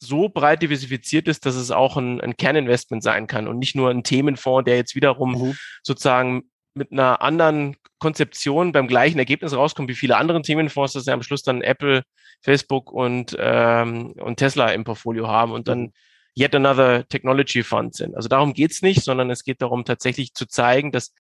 so 0.01 0.29
breit 0.29 0.63
diversifiziert 0.63 1.29
ist, 1.29 1.47
dass 1.47 1.55
es 1.55 1.71
auch 1.71 1.97
ein, 1.97 2.21
ein 2.21 2.37
Kerninvestment 2.37 3.03
sein 3.03 3.27
kann 3.27 3.49
und 3.49 3.59
nicht 3.59 3.75
nur 3.75 3.91
ein 3.91 4.03
Themenfonds, 4.03 4.65
der 4.65 4.77
jetzt 4.77 4.95
wiederum 4.95 5.33
mhm. 5.33 5.57
sozusagen 5.83 6.45
mit 6.75 6.93
einer 6.93 7.23
anderen 7.23 7.77
Konzeption 8.05 8.73
beim 8.73 8.87
gleichen 8.87 9.19
Ergebnis 9.19 9.57
rauskommt 9.57 9.89
wie 9.89 9.95
viele 9.95 10.19
anderen 10.19 10.43
Themenfonds, 10.43 10.93
dass 10.93 11.07
ja 11.07 11.15
am 11.15 11.23
Schluss 11.23 11.43
dann 11.43 11.63
Apple, 11.63 12.03
Facebook 12.43 12.93
und, 12.93 13.35
ähm, 13.39 14.13
und 14.21 14.37
Tesla 14.37 14.69
im 14.73 14.85
Portfolio 14.85 15.27
haben 15.27 15.53
und 15.53 15.69
dann 15.69 15.91
yet 16.39 16.55
another 16.55 17.09
Technology 17.09 17.63
Fund 17.63 17.95
sind. 17.95 18.15
Also 18.15 18.29
darum 18.29 18.53
geht's 18.53 18.83
nicht, 18.83 19.03
sondern 19.03 19.31
es 19.31 19.43
geht 19.43 19.63
darum, 19.63 19.87
tatsächlich 19.87 20.35
zu 20.35 20.45
zeigen, 20.45 20.93
dass 20.93 21.15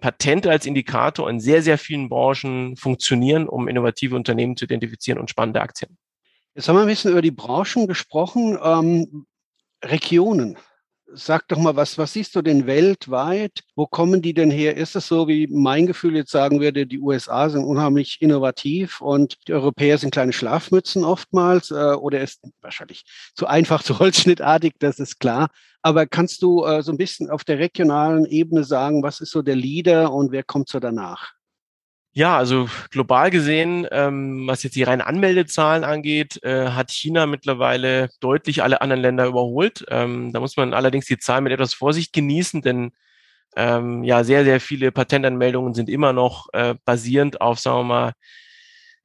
Patente 0.00 0.48
als 0.48 0.64
Indikator 0.64 1.28
in 1.28 1.40
sehr, 1.40 1.60
sehr 1.60 1.76
vielen 1.76 2.08
Branchen 2.08 2.76
funktionieren, 2.76 3.48
um 3.48 3.66
innovative 3.66 4.14
Unternehmen 4.14 4.56
zu 4.56 4.66
identifizieren 4.66 5.18
und 5.18 5.30
spannende 5.30 5.60
Aktien. 5.60 5.98
Jetzt 6.54 6.68
haben 6.68 6.76
wir 6.76 6.82
ein 6.82 6.86
bisschen 6.86 7.10
über 7.10 7.22
die 7.22 7.32
Branchen 7.32 7.88
gesprochen. 7.88 8.56
Ähm, 8.62 9.26
Regionen. 9.84 10.56
Sag 11.14 11.48
doch 11.48 11.56
mal, 11.56 11.74
was, 11.74 11.96
was 11.96 12.12
siehst 12.12 12.36
du 12.36 12.42
denn 12.42 12.66
weltweit? 12.66 13.62
Wo 13.74 13.86
kommen 13.86 14.20
die 14.20 14.34
denn 14.34 14.50
her? 14.50 14.76
Ist 14.76 14.94
es 14.94 15.08
so, 15.08 15.26
wie 15.26 15.46
mein 15.50 15.86
Gefühl 15.86 16.14
jetzt 16.16 16.30
sagen 16.30 16.60
würde, 16.60 16.86
die 16.86 17.00
USA 17.00 17.48
sind 17.48 17.64
unheimlich 17.64 18.18
innovativ 18.20 19.00
und 19.00 19.38
die 19.48 19.54
Europäer 19.54 19.96
sind 19.96 20.10
kleine 20.10 20.34
Schlafmützen 20.34 21.04
oftmals 21.04 21.70
äh, 21.70 21.94
oder 21.94 22.20
ist 22.20 22.42
wahrscheinlich 22.60 23.04
zu 23.34 23.46
einfach, 23.46 23.82
zu 23.84 23.98
holzschnittartig, 23.98 24.74
das 24.80 24.98
ist 24.98 25.18
klar. 25.18 25.48
Aber 25.80 26.06
kannst 26.06 26.42
du 26.42 26.64
äh, 26.64 26.82
so 26.82 26.92
ein 26.92 26.98
bisschen 26.98 27.30
auf 27.30 27.42
der 27.42 27.58
regionalen 27.58 28.26
Ebene 28.26 28.64
sagen, 28.64 29.02
was 29.02 29.20
ist 29.20 29.30
so 29.30 29.40
der 29.40 29.56
Leader 29.56 30.12
und 30.12 30.30
wer 30.30 30.42
kommt 30.42 30.68
so 30.68 30.78
danach? 30.78 31.37
Ja, 32.18 32.36
also 32.36 32.68
global 32.90 33.30
gesehen, 33.30 33.86
ähm, 33.92 34.48
was 34.48 34.64
jetzt 34.64 34.74
die 34.74 34.82
reinen 34.82 35.02
Anmeldezahlen 35.02 35.84
angeht, 35.84 36.42
äh, 36.42 36.70
hat 36.70 36.90
China 36.90 37.26
mittlerweile 37.26 38.08
deutlich 38.18 38.60
alle 38.60 38.80
anderen 38.80 39.02
Länder 39.02 39.26
überholt. 39.26 39.84
Ähm, 39.88 40.32
da 40.32 40.40
muss 40.40 40.56
man 40.56 40.74
allerdings 40.74 41.06
die 41.06 41.18
Zahlen 41.18 41.44
mit 41.44 41.52
etwas 41.52 41.74
Vorsicht 41.74 42.12
genießen, 42.12 42.60
denn 42.60 42.90
ähm, 43.56 44.04
ja, 44.04 44.24
sehr, 44.24 44.44
sehr 44.44 44.60
viele 44.60 44.92
Patentanmeldungen 44.92 45.74
sind 45.74 45.88
immer 45.90 46.12
noch 46.12 46.48
äh, 46.54 46.74
basierend 46.84 47.40
auf, 47.40 47.60
sagen 47.60 47.78
wir 47.80 47.84
mal, 47.84 48.12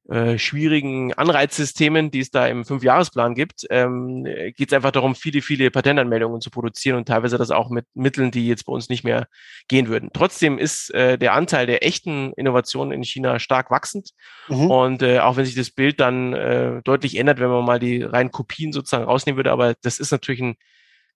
äh, 0.10 0.38
schwierigen 0.38 1.14
Anreizsystemen, 1.14 2.12
die 2.12 2.20
es 2.20 2.30
da 2.30 2.46
im 2.48 2.66
Fünfjahresplan 2.66 3.36
gibt, 3.36 3.66
ähm, 3.70 4.26
geht 4.26 4.70
es 4.70 4.74
einfach 4.74 4.92
darum, 4.92 5.16
viele, 5.16 5.42
viele 5.42 5.72
Patentanmeldungen 5.72 6.42
zu 6.42 6.50
produzieren 6.50 6.98
und 6.98 7.08
teilweise 7.08 7.38
das 7.38 7.52
auch 7.52 7.70
mit 7.70 7.86
Mitteln, 7.94 8.30
die 8.30 8.48
jetzt 8.48 8.66
bei 8.66 8.74
uns 8.74 8.90
nicht 8.90 9.04
mehr 9.04 9.28
gehen 9.70 9.88
würden. 9.88 10.10
Trotzdem 10.14 10.58
ist 10.58 10.94
äh, 10.94 11.18
der 11.18 11.34
Anteil 11.34 11.68
der 11.68 11.86
echten 11.86 12.34
Innovationen 12.34 12.92
in 12.92 13.04
China 13.04 13.40
stark 13.40 13.72
wachsend. 13.72 14.10
Mhm. 14.50 14.70
Und 14.70 15.04
äh, 15.04 15.20
auch 15.20 15.38
wenn 15.38 15.46
sich 15.46 15.56
das 15.56 15.72
Bild 15.72 16.02
dann 16.02 16.34
äh, 16.34 16.82
deutlich 16.84 17.18
ändert, 17.18 17.40
wenn 17.40 17.50
man 17.50 17.64
mal 17.64 17.80
die 17.80 18.04
reinen 18.04 18.32
Kopien 18.32 18.74
sozusagen 18.74 19.06
rausnehmen 19.06 19.38
würde, 19.38 19.52
aber 19.52 19.74
das 19.82 20.00
ist 20.00 20.12
natürlich 20.12 20.42
ein 20.42 20.56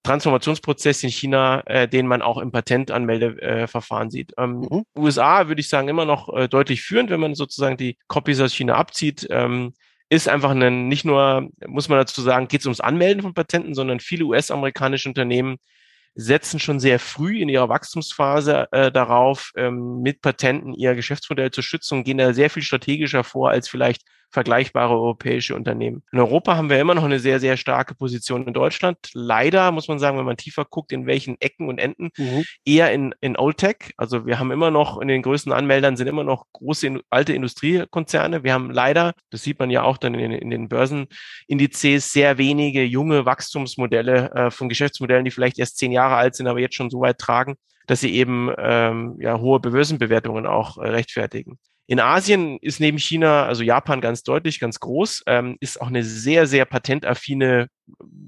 Transformationsprozess 0.04 1.04
in 1.04 1.10
China, 1.10 1.62
äh, 1.66 1.88
den 1.88 2.08
man 2.08 2.22
auch 2.22 2.38
im 2.38 2.52
Patentanmeldeverfahren 2.52 4.08
äh, 4.08 4.12
sieht. 4.12 4.34
Ähm, 4.38 4.68
mhm. 4.70 4.84
USA 4.98 5.48
würde 5.48 5.62
ich 5.62 5.70
sagen 5.70 5.90
immer 5.90 6.06
noch 6.06 6.34
äh, 6.34 6.48
deutlich 6.48 6.82
führend, 6.82 7.10
wenn 7.10 7.20
man 7.20 7.36
sozusagen 7.36 7.78
die 7.78 7.98
Copies 8.08 8.40
aus 8.40 8.54
China 8.54 8.76
abzieht. 8.76 9.28
Ähm, 9.30 9.74
ist 10.10 10.30
einfach 10.30 10.52
ein, 10.52 10.88
nicht 10.88 11.04
nur, 11.04 11.50
muss 11.66 11.90
man 11.90 12.00
dazu 12.00 12.22
sagen, 12.22 12.48
geht 12.48 12.62
es 12.62 12.66
ums 12.66 12.80
Anmelden 12.80 13.22
von 13.22 13.34
Patenten, 13.34 13.74
sondern 13.74 14.00
viele 14.00 14.24
US-amerikanische 14.26 15.10
Unternehmen 15.10 15.58
setzen 16.16 16.60
schon 16.60 16.80
sehr 16.80 17.00
früh 17.00 17.42
in 17.42 17.50
ihrer 17.50 17.70
Wachstumsphase 17.70 18.68
äh, 18.72 18.92
darauf, 18.92 19.52
ähm, 19.56 20.02
mit 20.02 20.22
Patenten 20.22 20.74
ihr 20.74 20.96
Geschäftsmodell 20.96 21.52
zu 21.52 21.62
schützen 21.62 22.00
und 22.00 22.04
gehen 22.06 22.18
da 22.18 22.34
sehr 22.34 22.50
viel 22.50 22.64
strategischer 22.64 23.24
vor 23.24 23.52
als 23.52 23.70
vielleicht 23.70 24.02
vergleichbare 24.30 24.94
europäische 24.94 25.56
Unternehmen. 25.56 26.04
In 26.12 26.20
Europa 26.20 26.56
haben 26.56 26.70
wir 26.70 26.80
immer 26.80 26.96
noch 26.96 27.04
eine 27.04 27.20
sehr, 27.20 27.40
sehr 27.40 27.58
starke 27.58 27.96
Position 27.96 28.46
in 28.46 28.54
Deutschland. 28.54 28.98
Leider 29.14 29.72
muss 29.72 29.88
man 29.88 30.00
sagen, 30.00 30.18
wenn 30.18 30.26
man 30.26 30.38
tiefer 30.38 30.66
guckt, 30.66 30.92
in 30.92 31.06
welchen 31.06 31.40
Ecken 31.40 31.70
und 31.70 31.80
Enden, 31.80 32.10
mhm. 32.18 32.44
eher 32.66 32.92
in, 32.92 33.16
in 33.22 33.38
Old 33.38 33.58
Tech. 33.58 33.94
Also 33.98 34.26
wir 34.26 34.40
haben 34.40 34.52
immer 34.52 34.72
noch, 34.72 35.00
in 35.00 35.08
den 35.08 35.22
größten 35.22 35.52
Anmeldern 35.52 35.96
sind 35.96 36.08
immer 36.08 36.24
noch 36.24 36.46
große 36.54 37.00
alte 37.10 37.34
Industriekonzerne. 37.34 38.44
Wir 38.44 38.54
haben 38.54 38.72
leider, 38.72 39.14
das 39.30 39.44
sieht 39.44 39.60
man 39.60 39.70
ja 39.70 39.84
auch 39.84 39.98
dann 39.98 40.14
in, 40.14 40.32
in 40.32 40.50
den 40.50 40.68
Börsenindizes, 40.68 42.12
sehr 42.12 42.38
wenige 42.38 42.84
junge 42.84 43.26
Wachstumsmodelle 43.26 44.32
äh, 44.32 44.52
von 44.52 44.70
Geschäftsmodellen, 44.70 45.26
die 45.26 45.32
vielleicht 45.32 45.60
erst 45.60 45.78
zehn 45.78 45.92
Jahre 45.92 46.16
alt 46.16 46.36
sind, 46.36 46.48
aber 46.48 46.60
jetzt 46.60 46.76
schon 46.76 46.90
so 46.90 47.00
weit 47.00 47.18
tragen, 47.18 47.56
dass 47.88 48.02
sie 48.02 48.14
eben 48.14 48.52
ähm, 48.58 49.16
ja, 49.20 49.40
hohe 49.40 49.60
Börsenbewertungen 49.60 50.46
auch 50.46 50.78
äh, 50.78 50.90
rechtfertigen. 50.90 51.58
In 51.90 52.02
Asien 52.02 52.58
ist 52.62 52.82
neben 52.82 53.00
China, 53.00 53.46
also 53.46 53.64
Japan 53.64 54.02
ganz 54.02 54.22
deutlich, 54.22 54.60
ganz 54.60 54.80
groß, 54.82 55.24
ähm, 55.26 55.56
ist 55.62 55.80
auch 55.80 55.88
eine 55.88 56.04
sehr, 56.04 56.46
sehr 56.46 56.66
patentaffine 56.66 57.70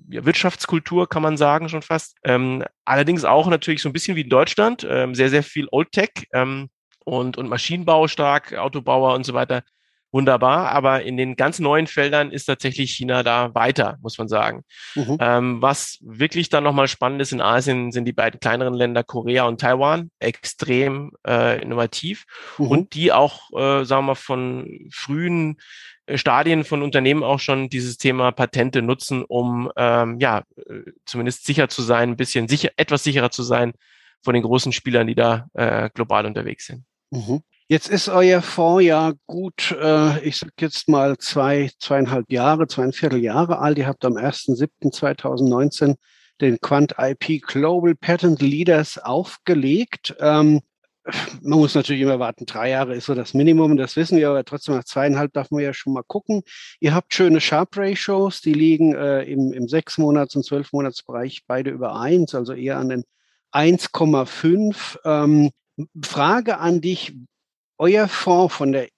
Wirtschaftskultur, 0.07 1.09
kann 1.09 1.21
man 1.21 1.35
sagen, 1.35 1.67
schon 1.67 1.81
fast. 1.81 2.15
Ähm, 2.23 2.63
allerdings 2.85 3.25
auch 3.25 3.47
natürlich 3.47 3.81
so 3.81 3.89
ein 3.89 3.93
bisschen 3.93 4.15
wie 4.15 4.21
in 4.21 4.29
Deutschland, 4.29 4.87
ähm, 4.89 5.13
sehr, 5.13 5.29
sehr 5.29 5.43
viel 5.43 5.67
Old 5.71 5.91
Tech 5.91 6.11
ähm, 6.33 6.69
und, 7.03 7.37
und 7.37 7.49
Maschinenbau 7.49 8.07
stark, 8.07 8.53
Autobauer 8.53 9.13
und 9.13 9.25
so 9.25 9.33
weiter 9.33 9.63
wunderbar. 10.11 10.69
Aber 10.69 11.03
in 11.03 11.17
den 11.17 11.35
ganz 11.35 11.59
neuen 11.59 11.87
Feldern 11.87 12.31
ist 12.31 12.45
tatsächlich 12.45 12.91
China 12.91 13.23
da 13.23 13.53
weiter, 13.53 13.97
muss 14.01 14.17
man 14.17 14.27
sagen. 14.27 14.63
Mhm. 14.95 15.17
Ähm, 15.19 15.61
was 15.61 15.97
wirklich 16.01 16.49
dann 16.49 16.63
nochmal 16.63 16.87
spannend 16.87 17.21
ist 17.21 17.31
in 17.31 17.41
Asien, 17.41 17.91
sind 17.91 18.05
die 18.05 18.13
beiden 18.13 18.39
kleineren 18.39 18.73
Länder 18.73 19.03
Korea 19.03 19.43
und 19.43 19.61
Taiwan, 19.61 20.11
extrem 20.19 21.11
äh, 21.27 21.61
innovativ 21.61 22.25
mhm. 22.57 22.67
und 22.67 22.93
die 22.93 23.11
auch, 23.11 23.51
äh, 23.53 23.85
sagen 23.85 24.05
wir 24.05 24.13
mal, 24.13 24.15
von 24.15 24.89
frühen 24.91 25.57
äh, 26.05 26.17
Stadien 26.17 26.63
von 26.63 26.81
Unternehmen 26.81 27.23
auch 27.23 27.39
schon 27.39 27.69
dieses 27.69 27.97
Thema 27.97 28.31
Patente 28.31 28.81
nutzen, 28.81 29.23
um 29.23 29.71
ähm, 29.75 30.19
ja 30.19 30.43
äh, 30.57 30.91
zumindest 31.05 31.45
sicher 31.45 31.69
zu 31.69 31.81
sein, 31.81 32.09
ein 32.11 32.17
bisschen 32.17 32.47
sicher, 32.47 32.69
etwas 32.77 33.03
sicherer 33.03 33.31
zu 33.31 33.43
sein 33.43 33.73
von 34.21 34.33
den 34.33 34.43
großen 34.43 34.71
Spielern, 34.71 35.07
die 35.07 35.15
da 35.15 35.47
äh, 35.53 35.89
global 35.93 36.25
unterwegs 36.25 36.65
sind. 36.65 36.83
Mhm. 37.11 37.41
Jetzt 37.71 37.87
ist 37.87 38.09
euer 38.09 38.41
Fonds 38.41 38.83
ja 38.83 39.13
gut, 39.27 39.77
äh, 39.79 40.19
ich 40.21 40.37
sag 40.37 40.49
jetzt 40.59 40.89
mal 40.89 41.19
zwei, 41.19 41.69
zweieinhalb 41.77 42.31
Jahre, 42.31 42.65
zweieinviertel 42.65 43.19
Jahre 43.19 43.59
alt. 43.59 43.77
Ihr 43.77 43.85
habt 43.85 44.03
am 44.05 44.17
1.7.2019 44.17 45.93
den 46.41 46.59
Quant 46.61 46.95
IP 46.97 47.43
Global 47.43 47.93
Patent 47.93 48.41
Leaders 48.41 48.97
aufgelegt. 48.97 50.15
Ähm, 50.19 50.61
man 51.43 51.59
muss 51.59 51.75
natürlich 51.75 52.01
immer 52.01 52.17
warten, 52.17 52.47
drei 52.47 52.71
Jahre 52.71 52.95
ist 52.95 53.05
so 53.05 53.13
das 53.13 53.35
Minimum, 53.35 53.77
das 53.77 53.95
wissen 53.95 54.17
wir, 54.17 54.31
aber 54.31 54.43
trotzdem 54.43 54.73
nach 54.73 54.85
zweieinhalb 54.85 55.31
darf 55.33 55.51
man 55.51 55.61
ja 55.61 55.71
schon 55.71 55.93
mal 55.93 56.01
gucken. 56.01 56.41
Ihr 56.79 56.95
habt 56.95 57.13
schöne 57.13 57.39
Sharp 57.39 57.77
Ratios, 57.77 58.41
die 58.41 58.53
liegen 58.53 58.95
äh, 58.95 59.21
im, 59.25 59.53
im 59.53 59.67
sechs 59.67 59.99
Monats- 59.99 60.35
und 60.35 60.43
zwölf 60.43 60.73
Monatsbereich 60.73 61.43
beide 61.45 61.69
über 61.69 62.01
eins, 62.01 62.33
also 62.33 62.53
eher 62.53 62.79
an 62.79 62.89
den 62.89 63.03
1,5. 63.51 64.97
Ähm, 65.05 65.51
Frage 66.03 66.57
an 66.57 66.81
dich, 66.81 67.13
euer 67.79 68.07
Fonds 68.07 68.53
von 68.53 68.71
der, 68.71 68.89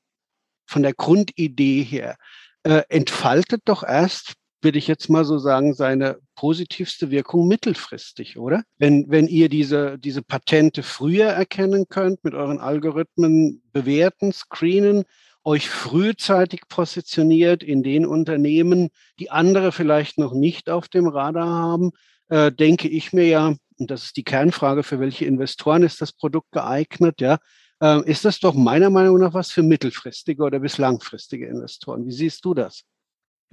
von 0.66 0.84
der 0.84 0.94
Grundidee 0.94 1.84
her 1.84 2.18
äh, 2.64 2.82
entfaltet 2.90 3.62
doch 3.66 3.84
erst, 3.84 4.34
würde 4.62 4.78
ich 4.78 4.88
jetzt 4.88 5.10
mal 5.10 5.26
so 5.26 5.40
sagen, 5.40 5.74
seine 5.74 6.20
positivste 6.36 7.10
Wirkung 7.10 7.48
mittelfristig, 7.48 8.38
oder? 8.38 8.64
Wenn, 8.78 9.10
wenn 9.10 9.28
ihr 9.28 9.50
diese, 9.50 9.98
diese 9.98 10.22
Patente 10.22 10.84
früher 10.84 11.30
erkennen 11.30 11.86
könnt, 11.90 12.24
mit 12.24 12.34
euren 12.34 12.60
Algorithmen 12.60 13.64
bewerten, 13.72 14.32
screenen, 14.32 15.04
euch 15.44 15.70
frühzeitig 15.70 16.62
positioniert 16.70 17.64
in 17.64 17.82
den 17.82 18.06
Unternehmen, 18.06 18.90
die 19.20 19.32
andere 19.32 19.72
vielleicht 19.72 20.20
noch 20.20 20.34
nicht 20.34 20.70
auf 20.70 20.88
dem 20.88 21.08
Radar 21.08 21.48
haben, 21.48 21.92
äh, 22.30 22.52
denke 22.52 22.88
ich 22.88 23.14
mir 23.14 23.28
ja, 23.28 23.56
und 23.80 23.90
das 23.90 24.04
ist 24.04 24.18
die 24.18 24.24
Kernfrage, 24.24 24.84
für 24.84 25.00
welche 25.00 25.26
Investoren 25.26 25.82
ist 25.82 26.02
das 26.02 26.12
Produkt 26.12 26.52
geeignet, 26.52 27.20
ja, 27.20 27.40
äh, 27.82 28.02
ist 28.10 28.26
das 28.26 28.40
doch 28.40 28.54
meiner 28.54 28.90
Meinung 28.90 29.20
nach 29.20 29.34
was 29.34 29.52
für 29.52 29.64
mittelfristige 29.64 30.44
oder 30.44 30.60
bis 30.60 30.78
langfristige 30.78 31.48
Investoren. 31.48 32.06
Wie 32.06 32.12
siehst 32.12 32.46
du 32.46 32.54
das? 32.54 32.84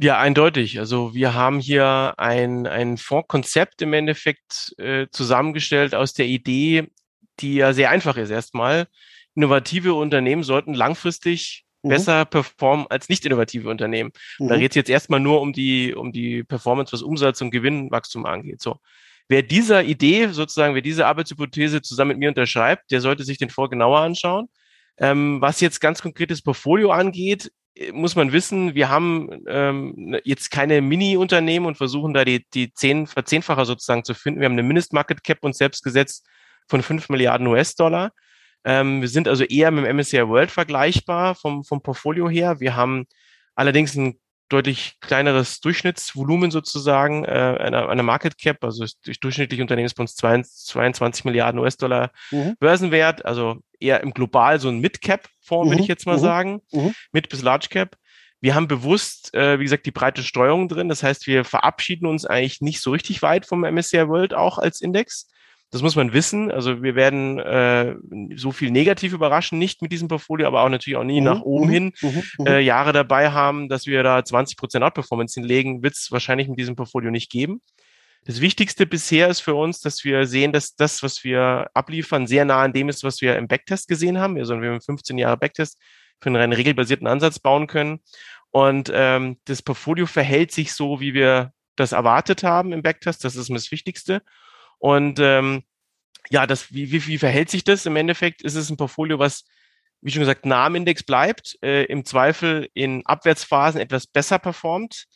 Ja, 0.00 0.18
eindeutig. 0.18 0.78
Also 0.78 1.12
wir 1.12 1.34
haben 1.34 1.58
hier 1.58 2.14
ein, 2.18 2.68
ein 2.68 2.98
Fondskonzept 2.98 3.82
im 3.82 3.92
Endeffekt 3.92 4.74
äh, 4.78 5.08
zusammengestellt 5.10 5.94
aus 5.94 6.12
der 6.12 6.26
Idee, 6.26 6.86
die 7.40 7.56
ja 7.56 7.72
sehr 7.72 7.90
einfach 7.90 8.16
ist. 8.16 8.30
Erstmal, 8.30 8.86
innovative 9.34 9.94
Unternehmen 9.94 10.44
sollten 10.44 10.74
langfristig 10.74 11.64
mhm. 11.82 11.88
besser 11.88 12.24
performen 12.24 12.86
als 12.90 13.08
nicht 13.08 13.24
innovative 13.24 13.68
Unternehmen. 13.68 14.12
Mhm. 14.38 14.48
Da 14.48 14.58
geht 14.58 14.72
es 14.72 14.76
jetzt 14.76 14.90
erstmal 14.90 15.20
nur 15.20 15.40
um 15.40 15.52
die, 15.52 15.94
um 15.94 16.12
die 16.12 16.44
Performance, 16.44 16.92
was 16.92 17.02
Umsatz 17.02 17.40
und 17.40 17.50
Gewinnwachstum 17.50 18.24
angeht. 18.24 18.60
So. 18.62 18.78
Wer 19.28 19.42
dieser 19.42 19.84
Idee 19.84 20.28
sozusagen, 20.28 20.74
wer 20.74 20.82
diese 20.82 21.06
Arbeitshypothese 21.06 21.82
zusammen 21.82 22.10
mit 22.10 22.18
mir 22.18 22.30
unterschreibt, 22.30 22.90
der 22.90 23.00
sollte 23.00 23.24
sich 23.24 23.38
den 23.38 23.50
Fonds 23.50 23.70
genauer 23.70 24.00
anschauen. 24.00 24.48
Ähm, 24.96 25.40
was 25.40 25.60
jetzt 25.60 25.80
ganz 25.80 26.02
konkretes 26.02 26.42
Portfolio 26.42 26.90
angeht, 26.90 27.52
äh, 27.74 27.92
muss 27.92 28.16
man 28.16 28.32
wissen, 28.32 28.74
wir 28.74 28.88
haben 28.88 29.28
ähm, 29.46 29.92
ne, 29.96 30.20
jetzt 30.24 30.50
keine 30.50 30.80
Mini-Unternehmen 30.80 31.66
und 31.66 31.76
versuchen 31.76 32.14
da 32.14 32.24
die, 32.24 32.46
die 32.54 32.72
zehn, 32.72 33.06
Verzehnfacher 33.06 33.66
sozusagen 33.66 34.02
zu 34.02 34.14
finden. 34.14 34.40
Wir 34.40 34.46
haben 34.46 34.54
eine 34.54 34.62
Mindest-Market 34.62 35.22
Cap 35.22 35.38
uns 35.42 35.58
selbst 35.58 35.84
gesetzt 35.84 36.26
von 36.66 36.82
fünf 36.82 37.08
Milliarden 37.08 37.46
US-Dollar. 37.46 38.12
Ähm, 38.64 39.00
wir 39.02 39.08
sind 39.08 39.28
also 39.28 39.44
eher 39.44 39.70
mit 39.70 39.84
dem 39.84 39.96
MSCI 39.96 40.26
World 40.26 40.50
vergleichbar 40.50 41.34
vom, 41.34 41.64
vom 41.64 41.82
Portfolio 41.82 42.28
her. 42.28 42.60
Wir 42.60 42.74
haben 42.76 43.06
allerdings 43.54 43.94
ein 43.94 44.18
deutlich 44.48 44.98
kleineres 45.00 45.60
Durchschnittsvolumen 45.60 46.50
sozusagen, 46.50 47.24
äh, 47.24 47.28
einer, 47.28 47.88
einer 47.88 48.02
Market 48.02 48.38
Cap, 48.38 48.64
also 48.64 48.86
durch 49.04 49.20
durchschnittliche 49.20 49.62
Unternehmensbonds 49.62 50.16
22 50.16 51.24
Milliarden 51.24 51.60
US-Dollar 51.60 52.10
mhm. 52.30 52.56
Börsenwert, 52.58 53.24
also 53.24 53.56
eher 53.78 54.02
im 54.02 54.12
global 54.12 54.58
so 54.60 54.68
ein 54.68 54.78
Mid-Cap-Fonds, 54.78 55.66
mhm. 55.66 55.72
würde 55.72 55.82
ich 55.82 55.88
jetzt 55.88 56.06
mal 56.06 56.16
mhm. 56.16 56.22
sagen, 56.22 56.62
mhm. 56.72 56.94
Mid- 57.12 57.28
bis 57.28 57.42
Large-Cap. 57.42 57.96
Wir 58.40 58.54
haben 58.54 58.68
bewusst, 58.68 59.34
äh, 59.34 59.58
wie 59.58 59.64
gesagt, 59.64 59.84
die 59.86 59.90
breite 59.90 60.22
Steuerung 60.22 60.68
drin. 60.68 60.88
Das 60.88 61.02
heißt, 61.02 61.26
wir 61.26 61.44
verabschieden 61.44 62.06
uns 62.06 62.24
eigentlich 62.24 62.60
nicht 62.60 62.80
so 62.80 62.92
richtig 62.92 63.20
weit 63.22 63.46
vom 63.46 63.64
MSCI 63.64 64.08
World 64.08 64.32
auch 64.32 64.58
als 64.58 64.80
Index. 64.80 65.28
Das 65.70 65.82
muss 65.82 65.96
man 65.96 66.14
wissen. 66.14 66.50
Also 66.50 66.82
wir 66.82 66.94
werden 66.94 67.38
äh, 67.38 67.94
so 68.36 68.52
viel 68.52 68.70
negativ 68.70 69.12
überraschen, 69.12 69.58
nicht 69.58 69.82
mit 69.82 69.92
diesem 69.92 70.08
Portfolio, 70.08 70.46
aber 70.46 70.62
auch 70.62 70.68
natürlich 70.70 70.96
auch 70.96 71.04
nie 71.04 71.20
mhm. 71.20 71.26
nach 71.26 71.42
oben 71.42 71.66
mhm. 71.66 71.70
hin 71.70 71.92
mhm. 72.00 72.22
mhm. 72.38 72.46
äh, 72.46 72.60
Jahre 72.60 72.92
dabei 72.92 73.30
haben, 73.30 73.68
dass 73.68 73.86
wir 73.86 74.02
da 74.02 74.24
20 74.24 74.56
Prozent 74.56 74.84
Outperformance 74.84 75.38
hinlegen, 75.38 75.82
wird 75.82 75.94
es 75.94 76.10
wahrscheinlich 76.10 76.48
mit 76.48 76.58
diesem 76.58 76.74
Portfolio 76.74 77.10
nicht 77.10 77.30
geben. 77.30 77.60
Das 78.24 78.40
Wichtigste 78.40 78.86
bisher 78.86 79.28
ist 79.28 79.40
für 79.40 79.54
uns, 79.54 79.80
dass 79.80 80.04
wir 80.04 80.26
sehen, 80.26 80.52
dass 80.52 80.74
das, 80.74 81.02
was 81.02 81.22
wir 81.22 81.70
abliefern, 81.74 82.26
sehr 82.26 82.44
nah 82.44 82.62
an 82.62 82.72
dem 82.72 82.88
ist, 82.88 83.04
was 83.04 83.20
wir 83.20 83.36
im 83.36 83.48
Backtest 83.48 83.88
gesehen 83.88 84.18
haben. 84.18 84.36
Also 84.38 84.60
wir 84.60 84.70
haben 84.70 84.80
15 84.80 85.18
Jahre 85.18 85.36
Backtest 85.36 85.78
für 86.20 86.28
einen 86.28 86.52
regelbasierten 86.52 87.06
Ansatz 87.06 87.38
bauen 87.38 87.66
können. 87.66 88.00
Und 88.50 88.90
ähm, 88.92 89.38
das 89.44 89.62
Portfolio 89.62 90.06
verhält 90.06 90.52
sich 90.52 90.72
so, 90.72 91.00
wie 91.00 91.14
wir 91.14 91.52
das 91.76 91.92
erwartet 91.92 92.42
haben 92.42 92.72
im 92.72 92.82
Backtest. 92.82 93.24
Das 93.24 93.36
ist 93.36 93.50
das 93.50 93.70
Wichtigste. 93.70 94.22
Und 94.78 95.18
ähm, 95.20 95.62
ja, 96.30 96.46
das, 96.46 96.72
wie, 96.72 96.92
wie, 96.92 97.06
wie 97.06 97.18
verhält 97.18 97.50
sich 97.50 97.64
das? 97.64 97.86
Im 97.86 97.96
Endeffekt 97.96 98.42
ist 98.42 98.54
es 98.54 98.70
ein 98.70 98.76
Portfolio, 98.76 99.18
was, 99.18 99.44
wie 100.00 100.10
schon 100.10 100.20
gesagt, 100.20 100.46
nah 100.46 100.66
am 100.66 100.74
Index 100.74 101.02
bleibt, 101.02 101.58
äh, 101.62 101.84
im 101.84 102.04
Zweifel 102.04 102.68
in 102.74 103.04
Abwärtsphasen 103.06 103.80
etwas 103.80 104.06
besser 104.06 104.38
performt, 104.38 105.06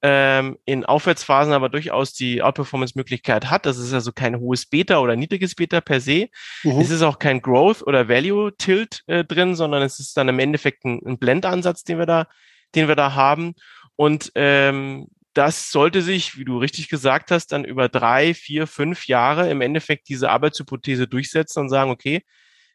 ähm, 0.00 0.58
in 0.64 0.84
Aufwärtsphasen 0.84 1.52
aber 1.52 1.68
durchaus 1.68 2.12
die 2.12 2.42
Outperformance-Möglichkeit 2.42 3.50
hat. 3.50 3.66
Das 3.66 3.78
ist 3.78 3.92
also 3.92 4.12
kein 4.12 4.38
hohes 4.38 4.66
Beta 4.66 4.98
oder 4.98 5.16
niedriges 5.16 5.54
Beta 5.56 5.80
per 5.80 6.00
se. 6.00 6.28
Mhm. 6.62 6.80
Es 6.80 6.90
ist 6.90 7.02
auch 7.02 7.18
kein 7.18 7.40
Growth- 7.40 7.82
oder 7.82 8.08
Value-Tilt 8.08 9.02
äh, 9.08 9.24
drin, 9.24 9.56
sondern 9.56 9.82
es 9.82 9.98
ist 9.98 10.16
dann 10.16 10.28
im 10.28 10.38
Endeffekt 10.38 10.84
ein, 10.84 11.00
ein 11.04 11.18
Blend-Ansatz, 11.18 11.82
den 11.82 11.98
wir 11.98 12.06
da, 12.06 12.28
den 12.74 12.86
wir 12.86 12.94
da 12.94 13.14
haben. 13.14 13.54
Und 13.96 14.30
ähm, 14.36 15.08
das 15.38 15.70
sollte 15.70 16.02
sich, 16.02 16.36
wie 16.36 16.44
du 16.44 16.58
richtig 16.58 16.88
gesagt 16.88 17.30
hast, 17.30 17.52
dann 17.52 17.64
über 17.64 17.88
drei, 17.88 18.34
vier, 18.34 18.66
fünf 18.66 19.06
Jahre 19.06 19.48
im 19.48 19.60
Endeffekt 19.60 20.08
diese 20.08 20.30
Arbeitshypothese 20.30 21.06
durchsetzen 21.06 21.60
und 21.60 21.68
sagen, 21.68 21.92
okay, 21.92 22.22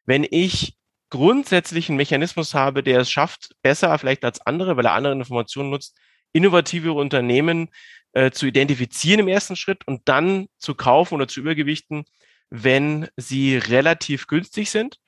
wenn 0.06 0.26
ich 0.30 0.78
grundsätzlich 1.10 1.90
einen 1.90 1.98
Mechanismus 1.98 2.54
habe, 2.54 2.82
der 2.82 3.02
es 3.02 3.12
schafft, 3.12 3.50
besser 3.64 3.98
vielleicht 4.00 4.24
als 4.24 4.40
andere, 4.40 4.78
weil 4.78 4.86
er 4.86 4.94
andere 4.94 5.12
Informationen 5.12 5.72
nutzt, 5.72 6.00
innovative 6.32 6.94
Unternehmen 6.94 7.68
äh, 8.14 8.32
zu 8.32 8.46
identifizieren 8.46 9.20
im 9.20 9.28
ersten 9.28 9.58
Schritt 9.58 9.86
und 9.86 10.04
dann 10.06 10.48
zu 10.58 10.74
kaufen 10.74 11.16
oder 11.16 11.28
zu 11.28 11.42
übergewichten, 11.42 12.06
wenn 12.50 13.10
sie 13.18 13.58
relativ 13.58 14.28
günstig 14.28 14.70
sind, 14.70 15.00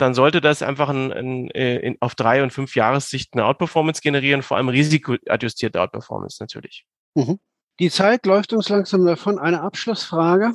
dann 0.00 0.14
sollte 0.14 0.40
das 0.40 0.62
einfach 0.62 0.88
ein, 0.88 1.12
ein, 1.12 1.50
äh, 1.50 1.76
in, 1.76 1.96
auf 2.00 2.14
drei 2.14 2.42
und 2.42 2.52
fünf 2.52 2.74
Jahressicht 2.74 3.34
eine 3.34 3.44
Outperformance 3.44 4.00
generieren, 4.00 4.42
vor 4.42 4.56
allem 4.56 4.68
risikoadjustierte 4.68 5.80
Outperformance 5.80 6.38
natürlich. 6.40 6.84
Mhm. 7.14 7.38
Die 7.78 7.90
Zeit 7.90 8.26
läuft 8.26 8.52
uns 8.52 8.68
langsam 8.68 9.06
davon. 9.06 9.38
Eine 9.38 9.62
Abschlussfrage. 9.62 10.52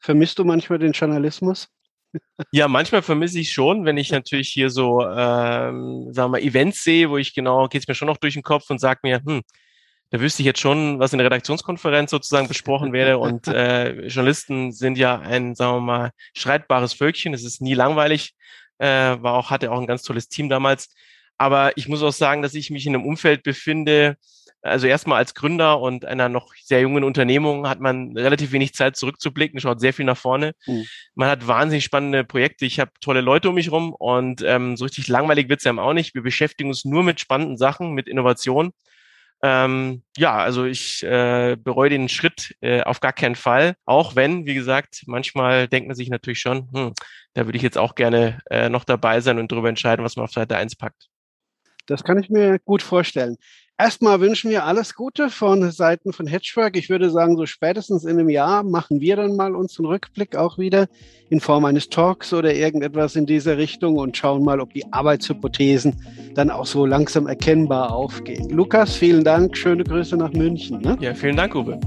Vermisst 0.00 0.38
du 0.38 0.44
manchmal 0.44 0.78
den 0.78 0.92
Journalismus? 0.92 1.68
Ja, 2.50 2.68
manchmal 2.68 3.02
vermisse 3.02 3.40
ich 3.40 3.52
schon, 3.52 3.84
wenn 3.84 3.96
ich 3.96 4.10
natürlich 4.10 4.48
hier 4.50 4.68
so, 4.68 5.00
ähm, 5.02 6.12
sagen 6.12 6.14
wir 6.14 6.28
mal, 6.28 6.42
Events 6.42 6.84
sehe, 6.84 7.08
wo 7.08 7.16
ich 7.16 7.34
genau, 7.34 7.68
geht 7.68 7.82
es 7.82 7.88
mir 7.88 7.94
schon 7.94 8.08
noch 8.08 8.18
durch 8.18 8.34
den 8.34 8.42
Kopf 8.42 8.68
und 8.68 8.78
sage 8.78 9.00
mir, 9.02 9.22
hm, 9.24 9.42
da 10.12 10.20
wüsste 10.20 10.42
ich 10.42 10.46
jetzt 10.46 10.60
schon, 10.60 10.98
was 10.98 11.14
in 11.14 11.18
der 11.18 11.24
Redaktionskonferenz 11.24 12.10
sozusagen 12.10 12.46
besprochen 12.46 12.92
werde. 12.92 13.16
Und 13.18 13.48
äh, 13.48 14.06
Journalisten 14.08 14.70
sind 14.70 14.98
ja 14.98 15.18
ein, 15.18 15.54
sagen 15.54 15.76
wir 15.78 15.80
mal, 15.80 16.10
streitbares 16.34 16.92
Völkchen. 16.92 17.32
Es 17.32 17.44
ist 17.44 17.62
nie 17.62 17.72
langweilig. 17.72 18.34
Äh, 18.82 19.22
war 19.22 19.34
auch, 19.34 19.50
hatte 19.50 19.70
auch 19.70 19.80
ein 19.80 19.86
ganz 19.86 20.02
tolles 20.02 20.28
Team 20.28 20.48
damals. 20.48 20.88
Aber 21.38 21.76
ich 21.76 21.86
muss 21.86 22.02
auch 22.02 22.12
sagen, 22.12 22.42
dass 22.42 22.54
ich 22.54 22.70
mich 22.70 22.84
in 22.84 22.96
einem 22.96 23.06
Umfeld 23.06 23.44
befinde, 23.44 24.16
also 24.60 24.88
erstmal 24.88 25.18
als 25.18 25.34
Gründer 25.34 25.80
und 25.80 26.04
einer 26.04 26.28
noch 26.28 26.52
sehr 26.64 26.80
jungen 26.80 27.04
Unternehmung 27.04 27.68
hat 27.68 27.78
man 27.78 28.16
relativ 28.16 28.50
wenig 28.50 28.74
Zeit 28.74 28.96
zurückzublicken, 28.96 29.60
schaut 29.60 29.80
sehr 29.80 29.92
viel 29.92 30.04
nach 30.04 30.16
vorne. 30.16 30.52
Mhm. 30.66 30.84
Man 31.14 31.28
hat 31.28 31.46
wahnsinnig 31.46 31.84
spannende 31.84 32.24
Projekte. 32.24 32.66
Ich 32.66 32.80
habe 32.80 32.90
tolle 33.00 33.20
Leute 33.20 33.50
um 33.50 33.54
mich 33.54 33.70
rum 33.70 33.92
und 33.92 34.42
ähm, 34.44 34.76
so 34.76 34.84
richtig 34.84 35.06
langweilig 35.06 35.48
wird's 35.48 35.64
ja 35.64 35.76
auch 35.76 35.92
nicht. 35.92 36.14
Wir 36.14 36.22
beschäftigen 36.22 36.70
uns 36.70 36.84
nur 36.84 37.04
mit 37.04 37.20
spannenden 37.20 37.56
Sachen, 37.56 37.92
mit 37.92 38.08
Innovation. 38.08 38.72
Ähm, 39.44 40.02
ja, 40.16 40.36
also 40.36 40.64
ich 40.64 41.02
äh, 41.02 41.56
bereue 41.56 41.90
den 41.90 42.08
Schritt 42.08 42.54
äh, 42.60 42.82
auf 42.82 43.00
gar 43.00 43.12
keinen 43.12 43.34
Fall. 43.34 43.74
Auch 43.84 44.14
wenn, 44.14 44.46
wie 44.46 44.54
gesagt, 44.54 45.02
manchmal 45.06 45.66
denkt 45.66 45.88
man 45.88 45.96
sich 45.96 46.10
natürlich 46.10 46.38
schon, 46.38 46.68
hm, 46.72 46.92
da 47.34 47.46
würde 47.46 47.56
ich 47.56 47.62
jetzt 47.62 47.78
auch 47.78 47.96
gerne 47.96 48.38
äh, 48.50 48.68
noch 48.68 48.84
dabei 48.84 49.20
sein 49.20 49.38
und 49.38 49.50
darüber 49.50 49.68
entscheiden, 49.68 50.04
was 50.04 50.14
man 50.16 50.24
auf 50.24 50.32
Seite 50.32 50.56
1 50.56 50.76
packt. 50.76 51.08
Das 51.86 52.04
kann 52.04 52.18
ich 52.18 52.30
mir 52.30 52.60
gut 52.60 52.82
vorstellen. 52.82 53.36
Erstmal 53.82 54.20
wünschen 54.20 54.48
wir 54.48 54.64
alles 54.64 54.94
Gute 54.94 55.28
von 55.28 55.72
Seiten 55.72 56.12
von 56.12 56.28
Hedgework. 56.28 56.76
Ich 56.76 56.88
würde 56.88 57.10
sagen, 57.10 57.36
so 57.36 57.46
spätestens 57.46 58.04
in 58.04 58.10
einem 58.10 58.28
Jahr 58.28 58.62
machen 58.62 59.00
wir 59.00 59.16
dann 59.16 59.34
mal 59.34 59.56
unseren 59.56 59.86
Rückblick 59.86 60.36
auch 60.36 60.56
wieder 60.56 60.86
in 61.30 61.40
Form 61.40 61.64
eines 61.64 61.88
Talks 61.88 62.32
oder 62.32 62.54
irgendetwas 62.54 63.16
in 63.16 63.26
dieser 63.26 63.58
Richtung 63.58 63.96
und 63.96 64.16
schauen 64.16 64.44
mal, 64.44 64.60
ob 64.60 64.72
die 64.72 64.84
Arbeitshypothesen 64.92 65.96
dann 66.36 66.52
auch 66.52 66.66
so 66.66 66.86
langsam 66.86 67.26
erkennbar 67.26 67.92
aufgehen. 67.92 68.50
Lukas, 68.50 68.94
vielen 68.94 69.24
Dank. 69.24 69.56
Schöne 69.56 69.82
Grüße 69.82 70.16
nach 70.16 70.32
München. 70.32 70.80
Ne? 70.80 70.96
Ja, 71.00 71.12
vielen 71.12 71.34
Dank, 71.34 71.56
Uwe. 71.56 71.80